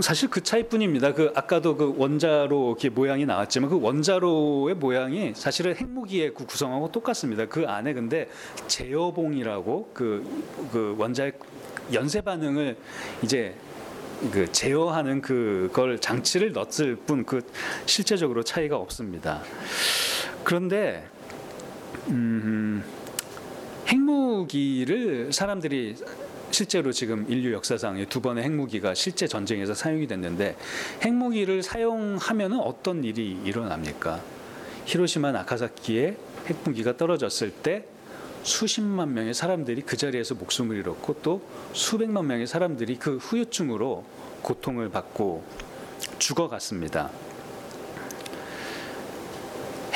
사실 0.00 0.28
그 0.28 0.42
차이뿐입니다. 0.42 1.14
그 1.14 1.32
아까도 1.34 1.76
그 1.76 1.94
원자로 1.96 2.76
모양이 2.92 3.24
나왔지만 3.24 3.70
그 3.70 3.80
원자로의 3.80 4.74
모양이 4.74 5.32
사실은 5.34 5.74
핵무기의 5.76 6.34
그 6.34 6.44
구성하고 6.46 6.90
똑같습니다. 6.90 7.46
그 7.46 7.66
안에 7.66 7.92
근데 7.92 8.28
제어봉이라고 8.66 9.90
그, 9.94 10.24
그 10.72 10.94
원자의 10.98 11.32
연쇄 11.92 12.20
반응을 12.20 12.76
이제 13.22 13.54
그 14.32 14.50
제어하는 14.50 15.20
그걸 15.20 15.98
장치를 15.98 16.52
넣었을 16.52 16.96
뿐 16.96 17.24
그 17.24 17.40
실제적으로 17.84 18.42
차이가 18.42 18.76
없습니다. 18.76 19.42
그런데 20.42 21.06
음, 22.08 22.82
핵무기를 23.88 25.32
사람들이 25.32 25.96
실제로 26.56 26.90
지금 26.90 27.26
인류 27.28 27.52
역사상 27.52 28.02
두 28.08 28.22
번의 28.22 28.42
핵무기가 28.44 28.94
실제 28.94 29.26
전쟁에서 29.26 29.74
사용이 29.74 30.06
됐는데 30.06 30.56
핵무기를 31.02 31.62
사용하면 31.62 32.54
어떤 32.60 33.04
일이 33.04 33.38
일어납니까? 33.44 34.22
히로시마 34.86 35.32
나카사키에 35.32 36.16
핵무기가 36.46 36.96
떨어졌을 36.96 37.50
때 37.50 37.84
수십만 38.42 39.12
명의 39.12 39.34
사람들이 39.34 39.82
그 39.82 39.98
자리에서 39.98 40.34
목숨을 40.34 40.78
잃었고 40.78 41.16
또 41.20 41.42
수백만 41.74 42.26
명의 42.26 42.46
사람들이 42.46 42.96
그 42.96 43.18
후유증으로 43.18 44.06
고통을 44.40 44.88
받고 44.88 45.44
죽어갔습니다. 46.18 47.10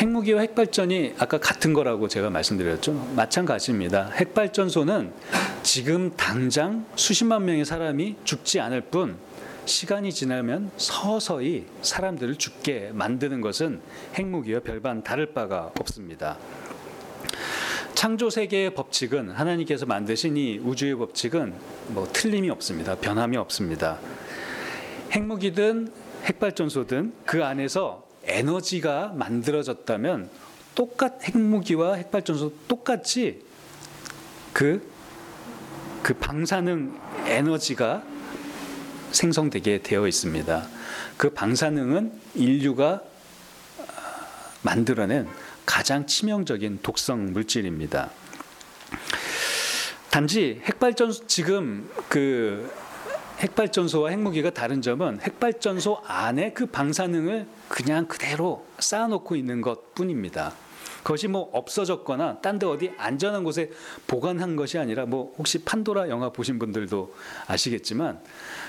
핵무기와 0.01 0.41
핵발전이 0.41 1.15
아까 1.19 1.39
같은 1.39 1.75
거라고 1.75 2.09
제가 2.09 2.31
말씀드렸죠. 2.31 2.93
마찬가지입니다. 3.15 4.11
핵발전소는 4.15 5.13
지금 5.63 6.11
당장 6.17 6.87
수십만 6.97 7.45
명의 7.45 7.67
사람이 7.67 8.17
죽지 8.25 8.61
않을 8.61 8.81
뿐 8.81 9.19
시간이 9.67 10.11
지나면 10.13 10.71
서서히 10.79 11.67
사람들을 11.83 12.37
죽게 12.37 12.93
만드는 12.95 13.43
것은 13.43 13.83
핵무기와 14.15 14.61
별반 14.61 15.03
다를 15.03 15.35
바가 15.35 15.71
없습니다. 15.79 16.39
창조 17.95 18.31
세계의 18.31 18.75
법칙은 18.75 19.31
하나님께서 19.31 19.85
만드신 19.85 20.35
이 20.39 20.59
우주의 20.59 20.95
법칙은 20.95 21.53
뭐 21.89 22.09
틀림이 22.11 22.49
없습니다. 22.49 22.95
변함이 22.95 23.37
없습니다. 23.37 23.99
핵무기든 25.13 25.93
핵발전소든 26.25 27.13
그 27.27 27.45
안에서 27.45 28.10
에너지가 28.25 29.13
만들어졌다면 29.15 30.31
똑같 30.75 31.23
핵무기와 31.25 31.95
핵발전소 31.95 32.53
똑같이 32.69 33.43
그, 34.53 34.89
그 36.03 36.15
방사능 36.15 36.99
에너지가 37.27 38.03
생성되게 39.13 39.83
되어 39.83 40.07
있습니다. 40.07 40.69
그 41.17 41.31
방사능은 41.31 42.13
인류가 42.35 43.03
만들어낸 44.63 45.29
가장 45.67 46.07
치명적인 46.07 46.81
독성 46.83 47.33
물질입니다. 47.33 48.11
단지 50.11 50.61
핵발전소 50.65 51.27
지금 51.27 51.89
그 52.09 52.71
핵발전소와 53.41 54.11
핵무기가 54.11 54.51
다른 54.51 54.83
점은 54.83 55.21
핵발전소 55.21 56.03
안에 56.05 56.53
그 56.53 56.67
방사능을 56.67 57.47
그냥 57.69 58.07
그대로 58.07 58.67
쌓아놓고 58.79 59.35
있는 59.35 59.63
것 59.63 59.95
뿐입니다. 59.95 60.55
그것이 61.03 61.29
뭐 61.29 61.49
없어졌거나 61.55 62.43
딴 62.43 62.59
데 62.59 62.67
어디 62.67 62.93
안전한 62.99 63.43
곳에 63.43 63.71
보관한 64.07 64.57
것이 64.57 64.77
아니라 64.79 65.07
뭐 65.07 65.35
혹시 65.39 65.65
판도라 65.65 66.11
영화 66.11 66.29
보신 66.31 66.59
분들도 66.59 67.15
아시겠지만 67.47 68.21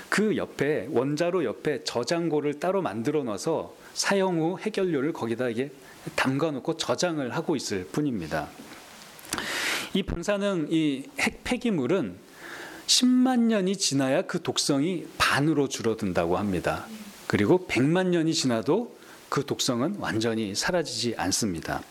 그 0.08 0.38
옆에 0.38 0.88
원자로 0.90 1.44
옆에 1.44 1.84
저장고를 1.84 2.58
따로 2.58 2.80
만들어 2.80 3.22
놔서 3.22 3.74
사용 3.92 4.40
후 4.40 4.58
해결료를 4.58 5.12
거기다 5.12 5.50
이게 5.50 5.70
담가 6.16 6.50
놓고 6.50 6.78
저장을 6.78 7.36
하고 7.36 7.54
있을 7.54 7.84
뿐입니다. 7.92 8.48
이 9.92 10.02
방사능 10.02 10.68
이 10.70 11.04
핵 11.18 11.44
폐기물은 11.44 12.16
10만 12.92 13.40
년이 13.40 13.76
지나야 13.76 14.22
그 14.22 14.42
독성이 14.42 15.06
반으로 15.16 15.68
줄어든다고 15.68 16.36
합니다. 16.36 16.86
그리고 17.26 17.66
100만 17.66 18.08
년이 18.08 18.34
지나도 18.34 18.94
그 19.30 19.46
독성은 19.46 19.96
완전히 19.98 20.54
사라지지 20.54 21.14
않습니다. 21.16 21.82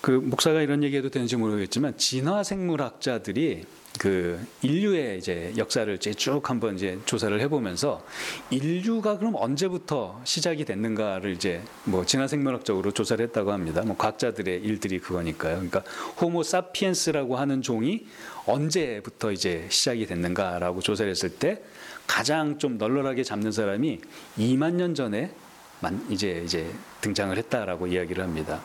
그 0.00 0.12
목사가 0.12 0.62
이런 0.62 0.82
얘기해도 0.82 1.10
되는지 1.10 1.36
모르겠지만 1.36 1.98
진화 1.98 2.42
생물학자들이 2.42 3.66
그 3.98 4.40
인류의 4.62 5.18
이제 5.18 5.52
역사를 5.56 5.92
이제 5.94 6.14
쭉 6.14 6.48
한번 6.48 6.76
이제 6.76 6.98
조사를 7.04 7.38
해보면서 7.40 8.02
인류가 8.50 9.18
그럼 9.18 9.34
언제부터 9.36 10.20
시작이 10.24 10.64
됐는가를 10.64 11.32
이제 11.32 11.62
뭐 11.84 12.06
진화 12.06 12.26
생물학적으로 12.26 12.92
조사를 12.92 13.22
했다고 13.26 13.52
합니다. 13.52 13.82
뭐 13.82 13.96
과학자들의 13.96 14.62
일들이 14.62 15.00
그거니까요. 15.00 15.56
그러니까 15.56 15.82
호모 16.20 16.42
사피엔스라고 16.42 17.36
하는 17.36 17.62
종이 17.62 18.06
언제부터 18.46 19.32
이제 19.32 19.66
시작이 19.68 20.06
됐는가라고 20.06 20.80
조사를 20.80 21.10
했을 21.10 21.28
때 21.28 21.62
가장 22.06 22.58
좀 22.58 22.78
널널하게 22.78 23.22
잡는 23.22 23.52
사람이 23.52 24.00
2만 24.38 24.74
년 24.74 24.94
전에 24.94 25.34
만 25.80 26.06
이제 26.10 26.42
이제 26.44 26.70
등장을 27.00 27.36
했다라고 27.36 27.86
이야기를 27.86 28.22
합니다. 28.22 28.62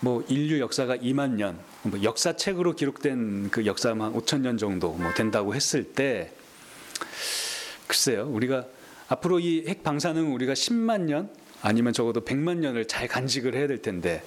뭐 0.00 0.24
인류 0.28 0.60
역사가 0.60 0.96
2만 0.96 1.32
년, 1.32 1.58
뭐 1.82 2.02
역사책으로 2.02 2.74
기록된 2.74 3.50
그 3.50 3.64
역사만 3.66 4.12
한 4.12 4.20
5천 4.20 4.40
년 4.40 4.58
정도 4.58 4.92
뭐 4.92 5.12
된다고 5.14 5.54
했을 5.54 5.84
때 5.84 6.32
글쎄요, 7.86 8.28
우리가 8.28 8.66
앞으로 9.08 9.40
이 9.40 9.64
핵 9.66 9.82
방사능 9.82 10.34
우리가 10.34 10.52
10만 10.52 11.02
년 11.02 11.30
아니면 11.62 11.92
적어도 11.92 12.20
100만 12.24 12.58
년을 12.58 12.86
잘 12.86 13.08
간직을 13.08 13.54
해야 13.54 13.66
될 13.66 13.82
텐데 13.82 14.22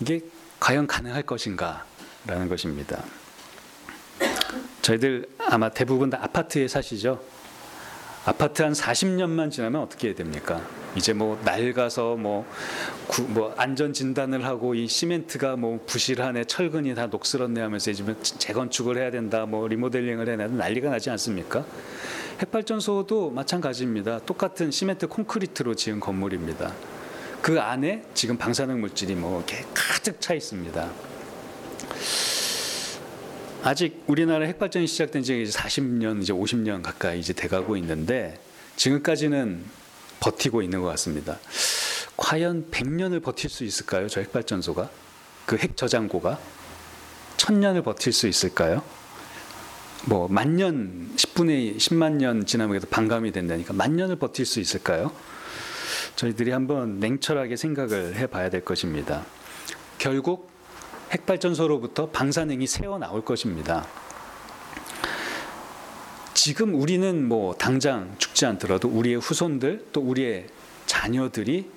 이게 0.00 0.20
과연 0.60 0.86
가능할 0.86 1.22
것인가라는 1.22 2.48
것입니다. 2.48 3.02
저희들 4.82 5.26
아마 5.38 5.70
대부분 5.70 6.10
다 6.10 6.18
아파트에 6.20 6.68
사시죠. 6.68 7.22
아파트 8.26 8.62
한 8.62 8.72
40년만 8.72 9.50
지나면 9.50 9.80
어떻게 9.80 10.14
됩니까? 10.14 10.60
이제 10.96 11.12
뭐 11.12 11.40
낡아서 11.44 12.16
뭐, 12.16 12.46
구, 13.06 13.22
뭐 13.22 13.54
안전 13.56 13.92
진단을 13.92 14.44
하고 14.44 14.74
이 14.74 14.86
시멘트가 14.86 15.56
뭐 15.56 15.80
부실하네, 15.86 16.44
철근이 16.44 16.94
다 16.94 17.06
녹슬었네 17.06 17.60
하면서 17.60 17.90
이제 17.90 18.02
뭐 18.02 18.14
재건축을 18.22 18.98
해야 18.98 19.10
된다, 19.10 19.46
뭐 19.46 19.66
리모델링을 19.66 20.28
해야 20.28 20.36
된다 20.36 20.54
난리가 20.56 20.90
나지 20.90 21.10
않습니까? 21.10 21.64
핵발전소도 22.40 23.30
마찬가지입니다. 23.30 24.20
똑같은 24.20 24.70
시멘트 24.70 25.08
콘크리트로 25.08 25.74
지은 25.74 26.00
건물입니다. 26.00 26.72
그 27.42 27.60
안에 27.60 28.02
지금 28.14 28.38
방사능 28.38 28.80
물질이 28.80 29.14
뭐 29.14 29.44
가득 29.74 30.20
차 30.20 30.34
있습니다. 30.34 30.90
아직 33.62 34.02
우리나라 34.06 34.46
핵발전이 34.46 34.86
시작된 34.86 35.22
지 35.22 35.42
이제 35.42 35.58
40년, 35.58 36.22
이제 36.22 36.32
50년 36.32 36.82
가까이 36.82 37.18
이제 37.18 37.32
돼가고 37.32 37.76
있는데 37.78 38.38
지금까지는 38.76 39.64
버티고 40.24 40.62
있는 40.62 40.80
것 40.80 40.88
같습니다. 40.88 41.38
과연 42.16 42.70
100년을 42.70 43.22
버틸 43.22 43.50
수 43.50 43.64
있을까요? 43.64 44.08
저 44.08 44.20
핵발전소가 44.20 44.88
그 45.46 45.56
핵 45.56 45.76
저장고가 45.76 46.38
천년을 47.36 47.82
버틸 47.82 48.12
수 48.12 48.26
있을까요? 48.26 48.82
뭐 50.06 50.28
만 50.28 50.56
년 50.56 51.10
10분의 51.16 51.76
10만 51.76 52.12
년 52.12 52.46
지나면 52.46 52.80
반감이 52.90 53.32
된다니까 53.32 53.74
만 53.74 53.96
년을 53.96 54.16
버틸 54.16 54.46
수 54.46 54.60
있을까요? 54.60 55.12
저희들이 56.16 56.52
한번 56.52 57.00
냉철하게 57.00 57.56
생각을 57.56 58.14
해 58.16 58.26
봐야 58.26 58.48
될 58.48 58.64
것입니다. 58.64 59.24
결국 59.98 60.50
핵발전소로부터 61.10 62.08
방사능이 62.10 62.66
새어 62.66 62.98
나올 62.98 63.22
것입니다. 63.24 63.86
지금 66.44 66.74
우리는 66.74 67.26
뭐 67.26 67.54
당장 67.54 68.14
죽지 68.18 68.44
않더라도 68.44 68.86
우리의 68.86 69.16
후손들 69.16 69.86
또 69.94 70.02
우리의 70.02 70.46
자녀들이 70.84 71.70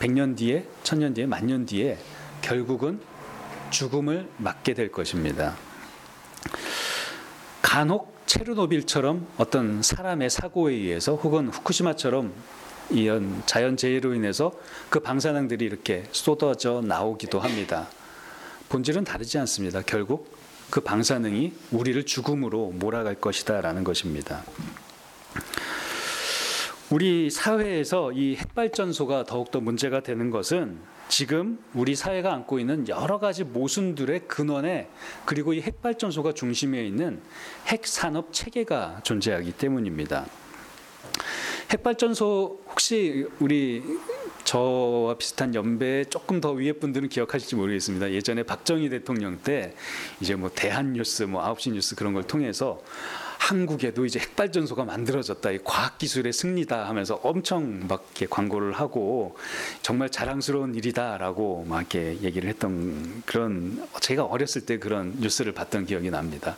100년 0.00 0.36
뒤에, 0.36 0.66
1000년 0.82 1.14
뒤에, 1.14 1.24
만 1.24 1.46
년 1.46 1.64
뒤에 1.64 1.96
결국은 2.42 3.00
죽음을 3.70 4.28
맞게 4.36 4.74
될 4.74 4.92
것입니다. 4.92 5.56
간혹 7.62 8.14
체르노빌처럼 8.26 9.28
어떤 9.38 9.80
사람의 9.80 10.28
사고에 10.28 10.74
의해서 10.74 11.14
혹은 11.14 11.48
후쿠시마처럼 11.48 12.34
이런 12.90 13.42
자연재해로 13.46 14.12
인해서 14.12 14.52
그 14.90 15.00
방사능들이 15.00 15.64
이렇게 15.64 16.04
쏟아져 16.12 16.82
나오기도 16.82 17.40
합니다. 17.40 17.88
본질은 18.68 19.04
다르지 19.04 19.38
않습니다. 19.38 19.80
결국 19.80 20.41
그 20.72 20.80
방사능이 20.80 21.52
우리를 21.70 22.02
죽음으로 22.06 22.70
몰아갈 22.70 23.16
것이다라는 23.16 23.84
것입니다. 23.84 24.42
우리 26.88 27.28
사회에서 27.28 28.10
이 28.12 28.36
핵발전소가 28.36 29.24
더욱더 29.24 29.60
문제가 29.60 30.00
되는 30.00 30.30
것은 30.30 30.78
지금 31.08 31.62
우리 31.74 31.94
사회가 31.94 32.32
안고 32.32 32.58
있는 32.58 32.88
여러 32.88 33.18
가지 33.18 33.44
모순들의 33.44 34.28
근원에 34.28 34.88
그리고 35.26 35.52
이 35.52 35.60
핵발전소가 35.60 36.32
중심에 36.32 36.82
있는 36.86 37.20
핵산업 37.66 38.32
체계가 38.32 39.00
존재하기 39.02 39.52
때문입니다. 39.52 40.24
핵발전소 41.68 42.62
혹시 42.70 43.26
우리 43.40 43.82
저와 44.44 45.14
비슷한 45.16 45.54
연배 45.54 46.04
조금 46.04 46.40
더 46.40 46.52
위에 46.52 46.72
분들은 46.72 47.08
기억하실지 47.08 47.56
모르겠습니다. 47.56 48.10
예전에 48.12 48.42
박정희 48.42 48.88
대통령 48.90 49.38
때 49.38 49.74
이제 50.20 50.34
뭐 50.34 50.50
대한뉴스 50.54 51.24
뭐 51.24 51.42
9시 51.42 51.72
뉴스 51.72 51.94
그런 51.94 52.12
걸 52.12 52.24
통해서 52.24 52.82
한국에도 53.38 54.06
이제 54.06 54.20
핵발전소가 54.20 54.84
만들어졌다. 54.84 55.50
이 55.50 55.58
과학기술의 55.64 56.32
승리다 56.32 56.88
하면서 56.88 57.16
엄청 57.24 57.86
막 57.88 58.06
이렇게 58.10 58.26
광고를 58.30 58.72
하고 58.72 59.36
정말 59.82 60.10
자랑스러운 60.10 60.76
일이다라고 60.76 61.64
막 61.68 61.80
이렇게 61.80 62.20
얘기를 62.22 62.48
했던 62.48 63.22
그런 63.26 63.84
제가 64.00 64.24
어렸을 64.24 64.64
때 64.64 64.78
그런 64.78 65.14
뉴스를 65.18 65.52
봤던 65.52 65.86
기억이 65.86 66.10
납니다. 66.10 66.56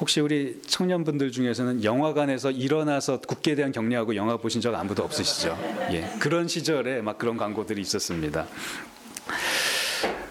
혹시 0.00 0.20
우리 0.20 0.62
청년분들 0.66 1.30
중에서는 1.30 1.84
영화관에서 1.84 2.50
일어나서 2.50 3.20
국기에 3.20 3.54
대한 3.54 3.70
격려하고 3.70 4.16
영화 4.16 4.38
보신 4.38 4.62
적 4.62 4.74
아무도 4.74 5.04
없으시죠? 5.04 5.58
예. 5.92 6.10
그런 6.18 6.48
시절에 6.48 7.02
막 7.02 7.18
그런 7.18 7.36
광고들이 7.36 7.82
있었습니다. 7.82 8.46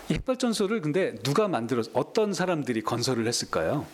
이 0.10 0.14
핵발전소를 0.16 0.82
근데 0.82 1.14
누가 1.22 1.48
만들어 1.48 1.84
어떤 1.94 2.34
사람들이 2.34 2.82
건설을 2.82 3.28
했을까요? 3.28 3.86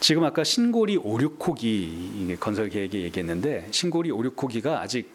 지금 0.00 0.24
아까 0.24 0.42
신고리 0.42 0.96
5, 0.96 1.18
6호기 1.18 2.40
건설 2.40 2.70
계획에 2.70 3.02
얘기했는데 3.02 3.68
신고리 3.72 4.10
5, 4.10 4.22
6호기가 4.22 4.78
아직 4.78 5.12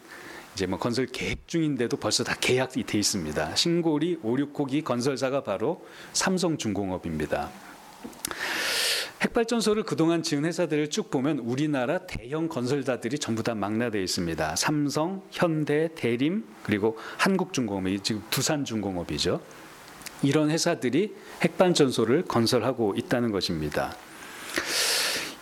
이제 0.54 0.68
뭐 0.68 0.78
건설 0.78 1.08
계획 1.08 1.48
중인데도 1.48 1.98
벌써 1.98 2.24
다 2.24 2.36
계약이 2.40 2.84
돼 2.84 3.00
있습니다. 3.00 3.56
신고리 3.56 4.20
5, 4.22 4.36
6호기 4.36 4.84
건설사가 4.84 5.42
바로 5.42 5.84
삼성중공업입니다. 6.12 7.50
핵발전소를 9.24 9.84
그동안 9.84 10.22
지은 10.22 10.44
회사들을 10.44 10.90
쭉 10.90 11.10
보면 11.10 11.40
우리나라 11.40 12.00
대형 12.00 12.50
건설사들이 12.50 13.20
전부 13.20 13.42
다 13.42 13.56
망라되어 13.56 14.02
있습니다. 14.02 14.58
삼성, 14.58 15.22
현대, 15.32 15.90
대림 15.96 16.44
그리고 16.64 16.98
한국중공업이 17.18 18.02
지금 18.02 18.22
두산중공업이죠. 18.30 19.40
이런 20.24 20.50
회사들이 20.50 21.16
핵발전소를 21.42 22.24
건설하고 22.24 22.96
있다는 22.98 23.32
것입니다. 23.32 23.96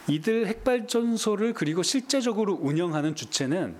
이들 0.07 0.45
핵발전소를 0.45 1.53
그리고 1.53 1.81
실제적으로 1.81 2.53
운영하는 2.61 3.15
주체는 3.15 3.75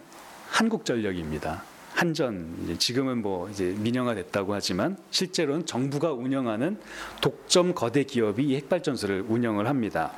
한국전력입니다. 0.50 1.64
한전 1.94 2.78
지금은 2.80 3.22
뭐 3.22 3.50
이제 3.50 3.76
민영화됐다고 3.78 4.54
하지만 4.54 4.98
실제로는 5.12 5.66
정부가 5.66 6.14
운영하는 6.14 6.80
독점 7.22 7.76
거대 7.76 8.04
기업이 8.04 8.44
이 8.44 8.56
핵발전소를 8.56 9.26
운영을 9.28 9.68
합니다. 9.68 10.12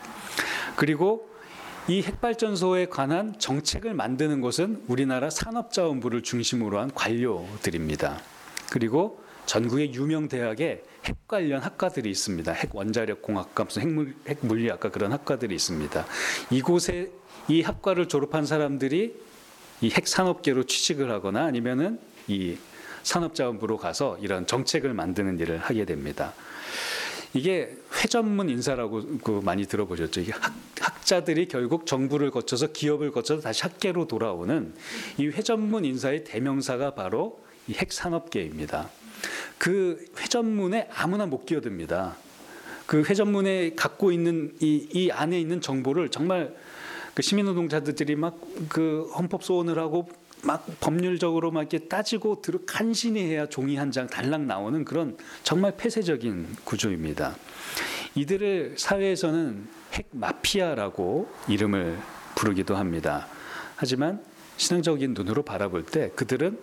그리고 0.76 1.30
이 1.88 2.02
핵발전소에 2.02 2.86
관한 2.86 3.38
정책을 3.38 3.94
만드는 3.94 4.40
곳은 4.40 4.84
우리나라 4.88 5.30
산업자원부를 5.30 6.24
중심으로 6.24 6.80
한 6.80 6.90
관료들입니다. 6.94 8.22
그리고 8.72 9.22
전국의 9.46 9.94
유명 9.94 10.30
대학에 10.30 10.84
핵 11.04 11.28
관련 11.28 11.62
학과들이 11.62 12.10
있습니다. 12.10 12.52
핵 12.54 12.74
원자력 12.74 13.22
공학과 13.22 13.66
무슨 13.66 13.82
핵물 13.82 14.16
핵 14.28 14.38
물리학과 14.42 14.90
그런 14.90 15.12
학과들이 15.12 15.54
있습니다. 15.54 16.06
이곳에 16.52 17.12
이 17.50 17.62
학과를 17.62 18.08
졸업한 18.08 18.46
사람들이 18.46 19.16
이 19.84 19.89
핵산업계로 19.91 20.63
취직을 20.63 21.12
하거나 21.12 21.43
아니면은 21.43 22.00
이 22.30 22.56
산업자원부로 23.04 23.78
가서 23.78 24.17
이런 24.22 24.48
정책을 24.48 24.93
만드는 24.93 25.38
일을 25.39 25.58
하게 25.58 25.84
됩니다. 25.84 26.34
이게 27.34 27.76
회전문 27.98 28.50
인사라고 28.50 29.17
그 29.22 29.41
많이 29.43 29.65
들어보셨죠. 29.65 30.22
이게 30.22 30.32
학, 30.32 30.54
학자들이 30.80 31.50
결국 31.50 31.86
정부를 31.86 32.32
거쳐서 32.32 32.67
기업을 32.67 33.12
거쳐서 33.12 33.41
다시 33.41 33.63
학계로 33.63 34.08
돌아오는 34.08 34.74
이 35.17 35.28
회전문 35.28 35.84
인사의 35.84 36.24
대명사가 36.24 36.93
바로 36.93 37.43
이 37.67 37.74
핵산업계입니다. 37.74 38.89
그 39.58 40.06
회전문에 40.17 40.88
아무나 40.93 41.26
못 41.26 41.46
끼어듭니다. 41.46 42.15
그 42.86 43.04
회전문에 43.04 43.74
갖고 43.76 44.13
있는 44.13 44.56
이, 44.62 44.88
이 44.93 45.12
안에 45.12 45.41
있는 45.41 45.60
정보를 45.60 46.08
정말 46.08 46.56
그 47.13 47.21
시민노동자들이 47.21 48.15
막 48.15 48.38
그 48.69 49.10
헌법 49.15 49.43
소원을 49.43 49.78
하고 49.78 50.10
막 50.43 50.65
법률적으로 50.80 51.52
막 51.52 51.62
이렇게 51.62 51.80
따지고 51.80 52.41
들어 52.41 52.60
간신히 52.65 53.21
해야 53.21 53.47
종이 53.47 53.76
한 53.76 53.91
장 53.91 54.08
달랑 54.08 54.47
나오는 54.47 54.84
그런 54.84 55.17
정말 55.43 55.76
폐쇄적인 55.78 56.47
구조입니다. 56.63 57.36
이들을 58.15 58.76
사회에서는 58.78 59.67
핵 59.93 60.08
마피아라고 60.12 61.30
이름을 61.47 61.97
부르기도 62.36 62.76
합니다. 62.76 63.28
하지만 63.76 64.23
신앙적인 64.58 65.13
눈으로 65.13 65.43
바라볼 65.43 65.86
때 65.86 66.12
그들은 66.15 66.58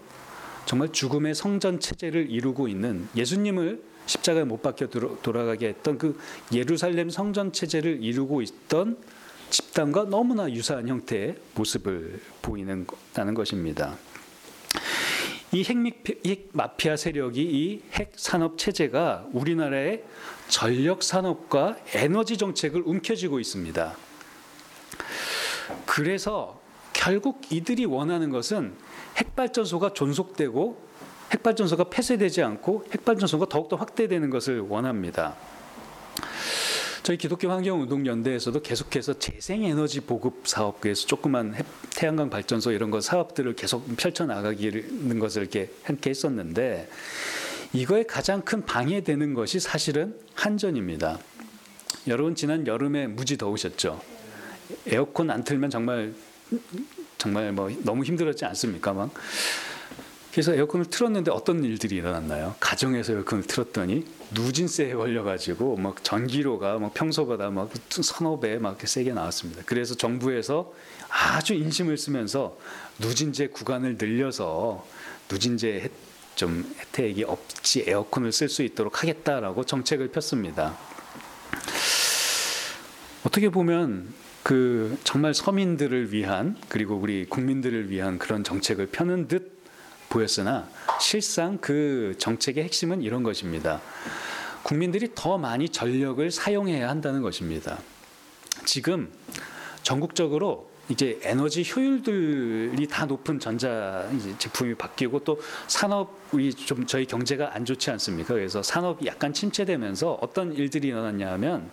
정말 0.67 0.93
죽음의 0.93 1.35
성전 1.35 1.81
체제를 1.81 2.31
이루고 2.31 2.69
있는 2.69 3.09
예수님을 3.17 3.83
십자가에 4.07 4.45
못 4.45 4.63
박혀 4.63 4.87
돌아가게 4.89 5.69
했던 5.69 5.99
그 5.99 6.19
예루살렘 6.53 7.11
성전 7.11 7.53
체제를 7.53 8.03
이루고 8.03 8.43
있던 8.43 8.99
집단과 9.51 10.05
너무나 10.05 10.51
유사한 10.51 10.89
형태의 10.89 11.37
모습을 11.55 12.21
보이는 12.43 12.87
다는 13.13 13.35
것입니다. 13.35 13.97
이 15.53 15.65
핵 15.65 16.49
마피아 16.53 16.97
세력이 16.97 17.43
이 17.43 17.83
핵 17.93 18.13
산업 18.15 18.57
체제가 18.57 19.27
우리나라의 19.33 20.05
전력 20.49 21.03
산업과 21.03 21.77
에너지 21.95 22.37
정책을 22.39 22.83
움켜쥐고 22.87 23.41
있습니다. 23.41 23.97
그래서 25.87 26.61
결국 26.93 27.41
이들이 27.51 27.85
원하는 27.85 28.31
것은 28.31 28.75
핵발전소가 29.17 29.93
존속되고 29.93 30.91
핵발전소가 31.33 31.85
폐쇄되지 31.85 32.43
않고 32.43 32.87
핵발전소가 32.93 33.47
더욱더 33.47 33.77
확대되는 33.77 34.31
것을 34.31 34.61
원합니다. 34.61 35.37
저희 37.03 37.17
기독교 37.17 37.51
환경운동연대에서도 37.51 38.61
계속해서 38.61 39.19
재생에너지 39.19 40.01
보급 40.01 40.47
사업 40.47 40.83
그래서 40.83 41.07
조그만 41.07 41.55
태양광 41.97 42.29
발전소 42.29 42.73
이런 42.73 42.91
거 42.91 43.01
사업들을 43.01 43.55
계속 43.55 43.97
펼쳐 43.97 44.27
나가기는 44.27 45.19
것을 45.19 45.43
이렇게 45.43 45.73
함께 45.83 46.11
했었는데 46.11 46.91
이거에 47.73 48.03
가장 48.03 48.43
큰 48.43 48.67
방해되는 48.67 49.33
것이 49.33 49.61
사실은 49.61 50.15
한전입니다. 50.35 51.19
여러분 52.09 52.35
지난 52.35 52.67
여름에 52.67 53.07
무지 53.07 53.39
더우셨죠. 53.39 54.01
에어컨 54.87 55.31
안 55.31 55.43
틀면 55.43 55.71
정말 55.71 56.13
정말 57.17 57.53
뭐 57.53 57.71
너무 57.83 58.05
힘들었지 58.05 58.45
않습니까? 58.45 58.93
막 58.93 59.11
그래서 60.33 60.55
에어컨을 60.55 60.87
틀었는데 60.87 61.31
어떤 61.31 61.65
일들이 61.65 61.97
일어났나요? 61.97 62.57
가정에서 62.61 63.15
에어컨을 63.15 63.45
틀었더니 63.45 64.05
누진세에 64.33 64.95
걸려가지고 64.95 65.77
막 65.77 66.05
전기료가 66.05 66.79
막 66.79 66.95
평소보다 66.95 67.51
막 67.51 67.71
서너 67.89 68.39
배막 68.39 68.81
세게 68.87 69.13
나왔습니다. 69.13 69.63
그래서 69.67 69.95
정부에서 69.95 70.73
아주 71.09 71.55
인심을 71.55 71.97
쓰면서 71.97 72.57
누진제 72.99 73.49
구간을 73.49 73.97
늘려서 73.99 74.87
누진제 75.31 75.91
좀 76.37 76.75
혜택이 76.79 77.25
없이 77.25 77.85
에어컨을 77.87 78.33
쓸 78.33 78.49
수 78.49 78.63
있도록 78.63 79.03
하겠다라고 79.03 79.65
정책을 79.65 80.09
폈습니다. 80.09 80.79
어떻게 83.25 83.49
보면 83.51 84.15
그 84.43 84.97
정말 85.05 85.35
서민들을 85.35 86.13
위한 86.13 86.57
그리고 86.69 86.97
우리 86.97 87.27
국민들을 87.27 87.91
위한 87.91 88.19
그런 88.19 88.43
정책을 88.43 88.87
펴는 88.87 89.29
듯 89.29 89.61
보였으나 90.09 90.69
실상 90.99 91.59
그 91.59 92.15
정책의 92.19 92.65
핵심은 92.65 93.03
이런 93.03 93.23
것입니다. 93.23 93.81
국민들이 94.63 95.09
더 95.15 95.39
많이 95.39 95.69
전력을 95.69 96.31
사용해야 96.31 96.89
한다는 96.89 97.23
것입니다. 97.23 97.79
지금 98.65 99.13
전국적으로 99.83 100.71
이제 100.91 101.21
에너지 101.23 101.65
효율들이 101.65 102.87
다 102.89 103.07
높은 103.07 103.39
전자 103.39 104.09
제품이 104.39 104.75
바뀌고 104.75 105.21
또 105.21 105.41
산업이 105.69 106.53
좀 106.55 106.85
저희 106.85 107.07
경제가 107.07 107.55
안 107.55 107.65
좋지 107.65 107.91
않습니까? 107.93 108.35
그래서 108.35 108.63
산업이 108.63 109.07
약간 109.07 109.33
침체되면서 109.33 110.19
어떤 110.21 110.53
일들이 110.53 110.89
일어났냐 110.89 111.31
하면 111.33 111.71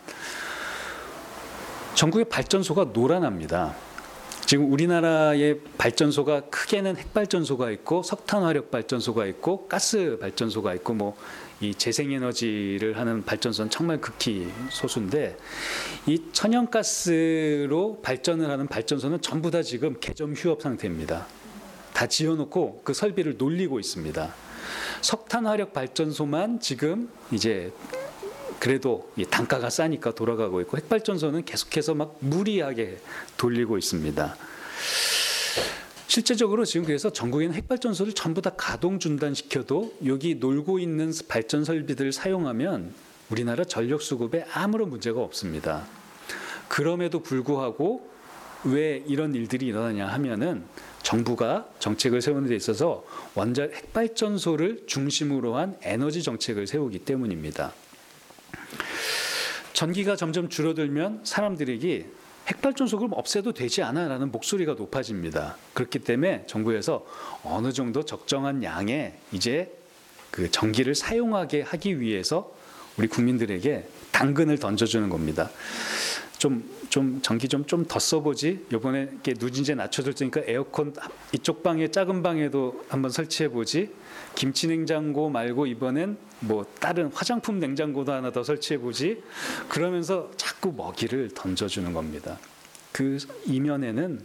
전국의 1.96 2.26
발전소가 2.26 2.92
노란합니다. 2.94 3.76
지금 4.48 4.72
우리나라의 4.72 5.60
발전소가 5.78 6.50
크게는 6.50 6.98
핵발전소가 6.98 7.70
있고 7.72 8.02
석탄 8.02 8.42
화력 8.42 8.72
발전소가 8.72 9.28
있고 9.28 9.68
가스 9.68 10.18
발전소가 10.20 10.74
있고 10.74 10.94
뭐 10.96 11.16
이 11.60 11.74
재생에너지를 11.74 12.98
하는 12.98 13.24
발전소는 13.26 13.72
정말 13.72 14.00
극히 14.00 14.48
소수인데 14.70 15.38
이 16.06 16.22
천연가스로 16.32 18.02
발전을 18.04 18.50
하는 18.50 18.68
발전소는 18.68 19.22
전부 19.22 19.50
다 19.50 19.64
지금 19.64 19.96
개점 20.00 20.34
휴업 20.34 20.62
상태입니다. 20.62 21.26
다 21.94 22.06
지어놓고 22.06 22.82
그 22.84 22.94
설비를 22.94 23.38
놀리고 23.38 23.80
있습니다. 23.80 24.34
석탄 25.02 25.48
화력 25.48 25.74
발전소만 25.74 26.60
지금 26.60 27.10
이제 27.32 27.72
그래도 28.60 29.12
단가가 29.30 29.70
싸니까 29.70 30.16
돌아가고 30.16 30.62
있고 30.62 30.78
핵발전소는 30.78 31.46
계속해서 31.46 31.94
막 31.94 32.18
무리하게 32.20 32.98
돌리고 33.38 33.78
있습니다. 33.78 34.36
실제적으로 36.08 36.66
지금 36.66 36.86
그래서 36.86 37.12
전국에는 37.12 37.54
핵발전소를 37.54 38.14
전부 38.14 38.42
다 38.42 38.52
가동 38.56 38.98
중단시켜도 38.98 39.98
여기 40.06 40.36
놀고 40.36 40.80
있는 40.80 41.12
발전 41.28 41.64
설비들을 41.64 42.12
사용하면 42.12 42.94
우리나라 43.30 43.64
전력 43.66 44.02
수급에 44.02 44.46
아무런 44.54 44.90
문제가 44.90 45.22
없습니다. 45.22 45.86
그럼에도 46.68 47.22
불구하고 47.22 48.10
왜 48.64 49.04
이런 49.06 49.36
일들이 49.36 49.68
일어나냐 49.68 50.08
하면은 50.08 50.64
정부가 51.04 51.70
정책을 51.80 52.22
세우는 52.22 52.50
데 52.50 52.56
있어서 52.56 53.06
원전 53.36 53.72
핵발전소를 53.72 54.84
중심으로 54.88 55.56
한 55.56 55.78
에너지 55.84 56.24
정책을 56.24 56.68
세우기 56.68 57.00
때문입니다. 57.00 57.74
전기가 59.78 60.16
점점 60.16 60.50
줄어들면 60.50 61.22
사람들에게 61.24 62.08
핵발전소를 62.48 63.10
없애도 63.12 63.52
되지 63.54 63.84
않아라는 63.84 64.32
목소리가 64.32 64.74
높아집니다. 64.74 65.56
그렇기 65.74 66.00
때문에 66.00 66.46
정부에서 66.48 67.06
어느 67.44 67.72
정도 67.72 68.04
적정한 68.04 68.64
양의 68.64 69.14
이제 69.32 69.72
그 70.32 70.50
전기를 70.50 70.96
사용하게 70.96 71.62
하기 71.62 72.00
위해서 72.02 72.52
우리 72.98 73.08
국민들에게 73.08 73.88
당근을 74.12 74.58
던져주는 74.58 75.10
겁니다. 75.10 75.52
좀, 76.40 76.68
좀 76.90 77.22
전기 77.22 77.48
좀 77.48 77.64
좀 77.68 77.86
더 77.86 78.00
써보지. 78.00 78.66
요번에 78.72 79.10
누진제 79.24 79.76
낮춰줄 79.76 80.16
테니까 80.16 80.42
에어컨 80.48 80.96
이쪽 81.34 81.62
방에 81.62 81.90
작은 81.90 82.24
방에도 82.24 82.84
한번 82.90 83.12
설치해보지. 83.12 83.92
김치 84.38 84.68
냉장고 84.68 85.32
말고 85.32 85.66
이번엔 85.66 86.16
뭐 86.42 86.64
다른 86.80 87.12
화장품 87.12 87.58
냉장고도 87.58 88.14
하나 88.14 88.32
더 88.32 88.44
설치해 88.44 88.80
보지. 88.80 89.24
그러면서 89.68 90.30
자꾸 90.38 90.72
먹이를 90.74 91.32
던져주는 91.34 91.92
겁니다. 91.92 92.38
그 92.92 93.18
이면에는 93.46 94.22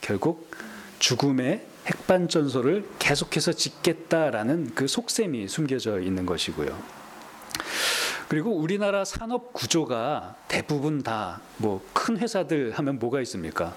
결국 0.00 0.52
죽음의 1.00 1.66
핵반전소를 1.86 2.86
계속해서 3.00 3.54
짓겠다라는 3.54 4.70
그 4.76 4.86
속셈이 4.86 5.48
숨겨져 5.48 5.98
있는 5.98 6.26
것이고요. 6.26 6.80
그리고 8.28 8.52
우리나라 8.56 9.04
산업 9.04 9.52
구조가 9.52 10.36
대부분 10.46 11.02
다 11.02 11.40
뭐 11.58 11.80
큰 11.92 12.18
회사들 12.18 12.70
하면 12.78 13.00
뭐가 13.00 13.20
있습니까? 13.22 13.74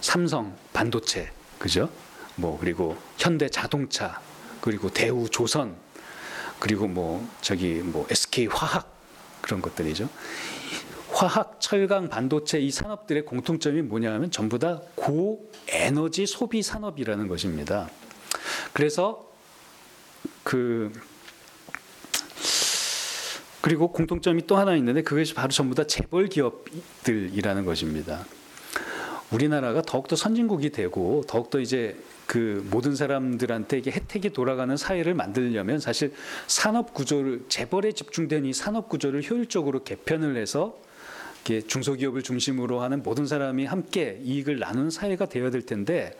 삼성 0.00 0.56
반도체, 0.72 1.32
그죠? 1.58 1.90
뭐 2.36 2.56
그리고 2.60 2.96
현대 3.18 3.48
자동차, 3.48 4.20
그리고 4.64 4.88
대우 4.88 5.28
조선, 5.28 5.76
그리고 6.58 6.88
뭐 6.88 7.28
저기 7.42 7.82
뭐 7.84 8.06
SK 8.10 8.46
화학 8.46 8.90
그런 9.42 9.60
것들이죠. 9.60 10.08
화학, 11.12 11.60
철강, 11.60 12.08
반도체 12.08 12.60
이 12.60 12.70
산업들의 12.70 13.26
공통점이 13.26 13.82
뭐냐면 13.82 14.30
전부 14.30 14.58
다 14.58 14.80
고에너지 14.94 16.24
소비 16.24 16.62
산업이라는 16.62 17.28
것입니다. 17.28 17.90
그래서 18.72 19.30
그 20.42 20.90
그리고 23.60 23.92
공통점이 23.92 24.46
또 24.46 24.56
하나 24.56 24.74
있는데 24.76 25.02
그것이 25.02 25.34
바로 25.34 25.50
전부 25.50 25.74
다 25.74 25.86
재벌 25.86 26.28
기업들이라는 26.28 27.66
것입니다. 27.66 28.24
우리나라가 29.30 29.82
더욱더 29.82 30.16
선진국이 30.16 30.70
되고 30.70 31.24
더욱더 31.26 31.60
이제 31.60 31.96
그 32.26 32.66
모든 32.70 32.94
사람들한테 32.94 33.78
이게 33.78 33.90
혜택이 33.90 34.30
돌아가는 34.30 34.76
사회를 34.76 35.14
만들려면 35.14 35.80
사실 35.80 36.12
산업 36.46 36.94
구조를 36.94 37.44
재벌에 37.48 37.92
집중된 37.92 38.44
이 38.46 38.52
산업 38.52 38.88
구조를 38.88 39.28
효율적으로 39.28 39.82
개편을 39.84 40.36
해서 40.36 40.78
중소기업을 41.44 42.22
중심으로 42.22 42.80
하는 42.80 43.02
모든 43.02 43.26
사람이 43.26 43.66
함께 43.66 44.18
이익을 44.22 44.58
나눈 44.58 44.90
사회가 44.90 45.26
되어야 45.26 45.50
될 45.50 45.62
텐데 45.62 46.16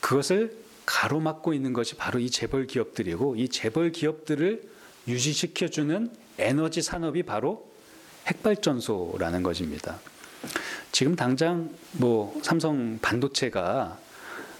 그것을 0.00 0.56
가로막고 0.86 1.54
있는 1.54 1.72
것이 1.72 1.94
바로 1.96 2.18
이 2.18 2.30
재벌 2.30 2.66
기업들이고 2.66 3.36
이 3.36 3.48
재벌 3.48 3.92
기업들을 3.92 4.62
유지시켜주는 5.06 6.10
에너지 6.38 6.82
산업이 6.82 7.22
바로 7.22 7.70
핵발전소라는 8.26 9.42
것입니다. 9.42 10.00
지금 10.92 11.16
당장 11.16 11.70
뭐 11.92 12.38
삼성 12.42 12.98
반도체가 13.00 13.98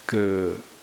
그 0.06 0.76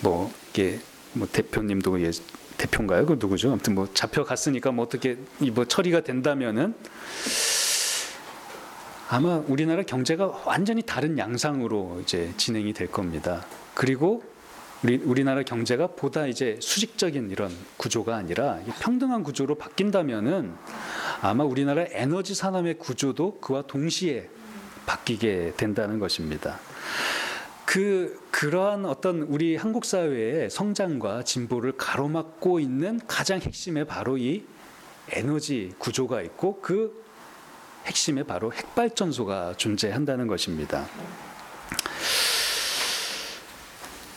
뭐 0.00 0.32
이게 0.50 0.78
뭐 1.12 1.26
대표님도 1.30 2.00
예 2.02 2.10
대표인가요? 2.56 3.06
그 3.06 3.16
누구죠? 3.18 3.50
아무튼 3.52 3.74
뭐 3.74 3.88
잡혀갔으니까 3.92 4.72
뭐 4.72 4.84
어떻게 4.84 5.16
이뭐 5.40 5.64
처리가 5.64 6.00
된다면은 6.00 6.74
아마 9.08 9.36
우리나라 9.46 9.82
경제가 9.82 10.42
완전히 10.44 10.82
다른 10.82 11.18
양상으로 11.18 12.00
이제 12.02 12.32
진행이 12.36 12.72
될 12.74 12.90
겁니다. 12.90 13.44
그리고 13.74 14.22
우리 14.84 14.96
우리나라 14.96 15.42
경제가 15.42 15.88
보다 15.88 16.26
이제 16.26 16.58
수직적인 16.60 17.30
이런 17.30 17.50
구조가 17.78 18.14
아니라 18.14 18.60
평등한 18.80 19.24
구조로 19.24 19.56
바뀐다면은 19.56 20.54
아마 21.20 21.44
우리나라 21.44 21.84
에너지 21.90 22.34
산업의 22.34 22.78
구조도 22.78 23.40
그와 23.40 23.62
동시에 23.62 24.28
바뀌게 24.86 25.54
된다는 25.56 25.98
것입니다. 25.98 26.60
그 27.64 28.18
그러한 28.30 28.86
어떤 28.86 29.22
우리 29.22 29.56
한국 29.56 29.84
사회의 29.84 30.48
성장과 30.48 31.24
진보를 31.24 31.72
가로막고 31.76 32.60
있는 32.60 33.00
가장 33.06 33.40
핵심에 33.40 33.84
바로 33.84 34.16
이 34.16 34.44
에너지 35.10 35.74
구조가 35.78 36.22
있고 36.22 36.60
그 36.62 37.04
핵심에 37.84 38.22
바로 38.22 38.52
핵발전소가 38.52 39.54
존재한다는 39.56 40.28
것입니다. 40.28 40.86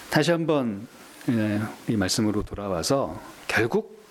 다시 0.09 0.31
한번 0.31 0.87
예, 1.29 1.61
이 1.87 1.95
말씀으로 1.95 2.43
돌아와서 2.43 3.19
결국 3.47 4.01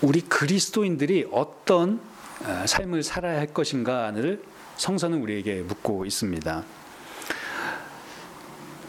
우리 0.00 0.20
그리스도인들이 0.20 1.28
어떤 1.32 1.94
어, 1.96 2.13
삶을 2.66 3.02
살아야 3.02 3.38
할 3.38 3.46
것인가를 3.46 4.42
성서는 4.76 5.20
우리에게 5.22 5.62
묻고 5.62 6.04
있습니다. 6.04 6.64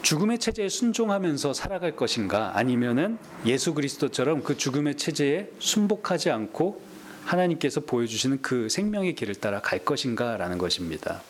죽음의 0.01 0.37
체제에 0.37 0.69
순종하면서 0.69 1.53
살아갈 1.53 1.95
것인가 1.95 2.55
아니면은 2.55 3.17
예수 3.45 3.73
그리스도처럼 3.73 4.43
그 4.43 4.55
죽음의 4.55 4.97
체제에 4.97 5.49
순복하지 5.57 6.29
않고 6.29 6.79
하나님께서 7.23 7.81
보여주시는 7.81 8.41
그 8.43 8.69
생명의 8.69 9.15
길을 9.15 9.35
따라 9.35 9.61
갈 9.61 9.79
것인가라는 9.79 10.59
것입니다. 10.59 11.23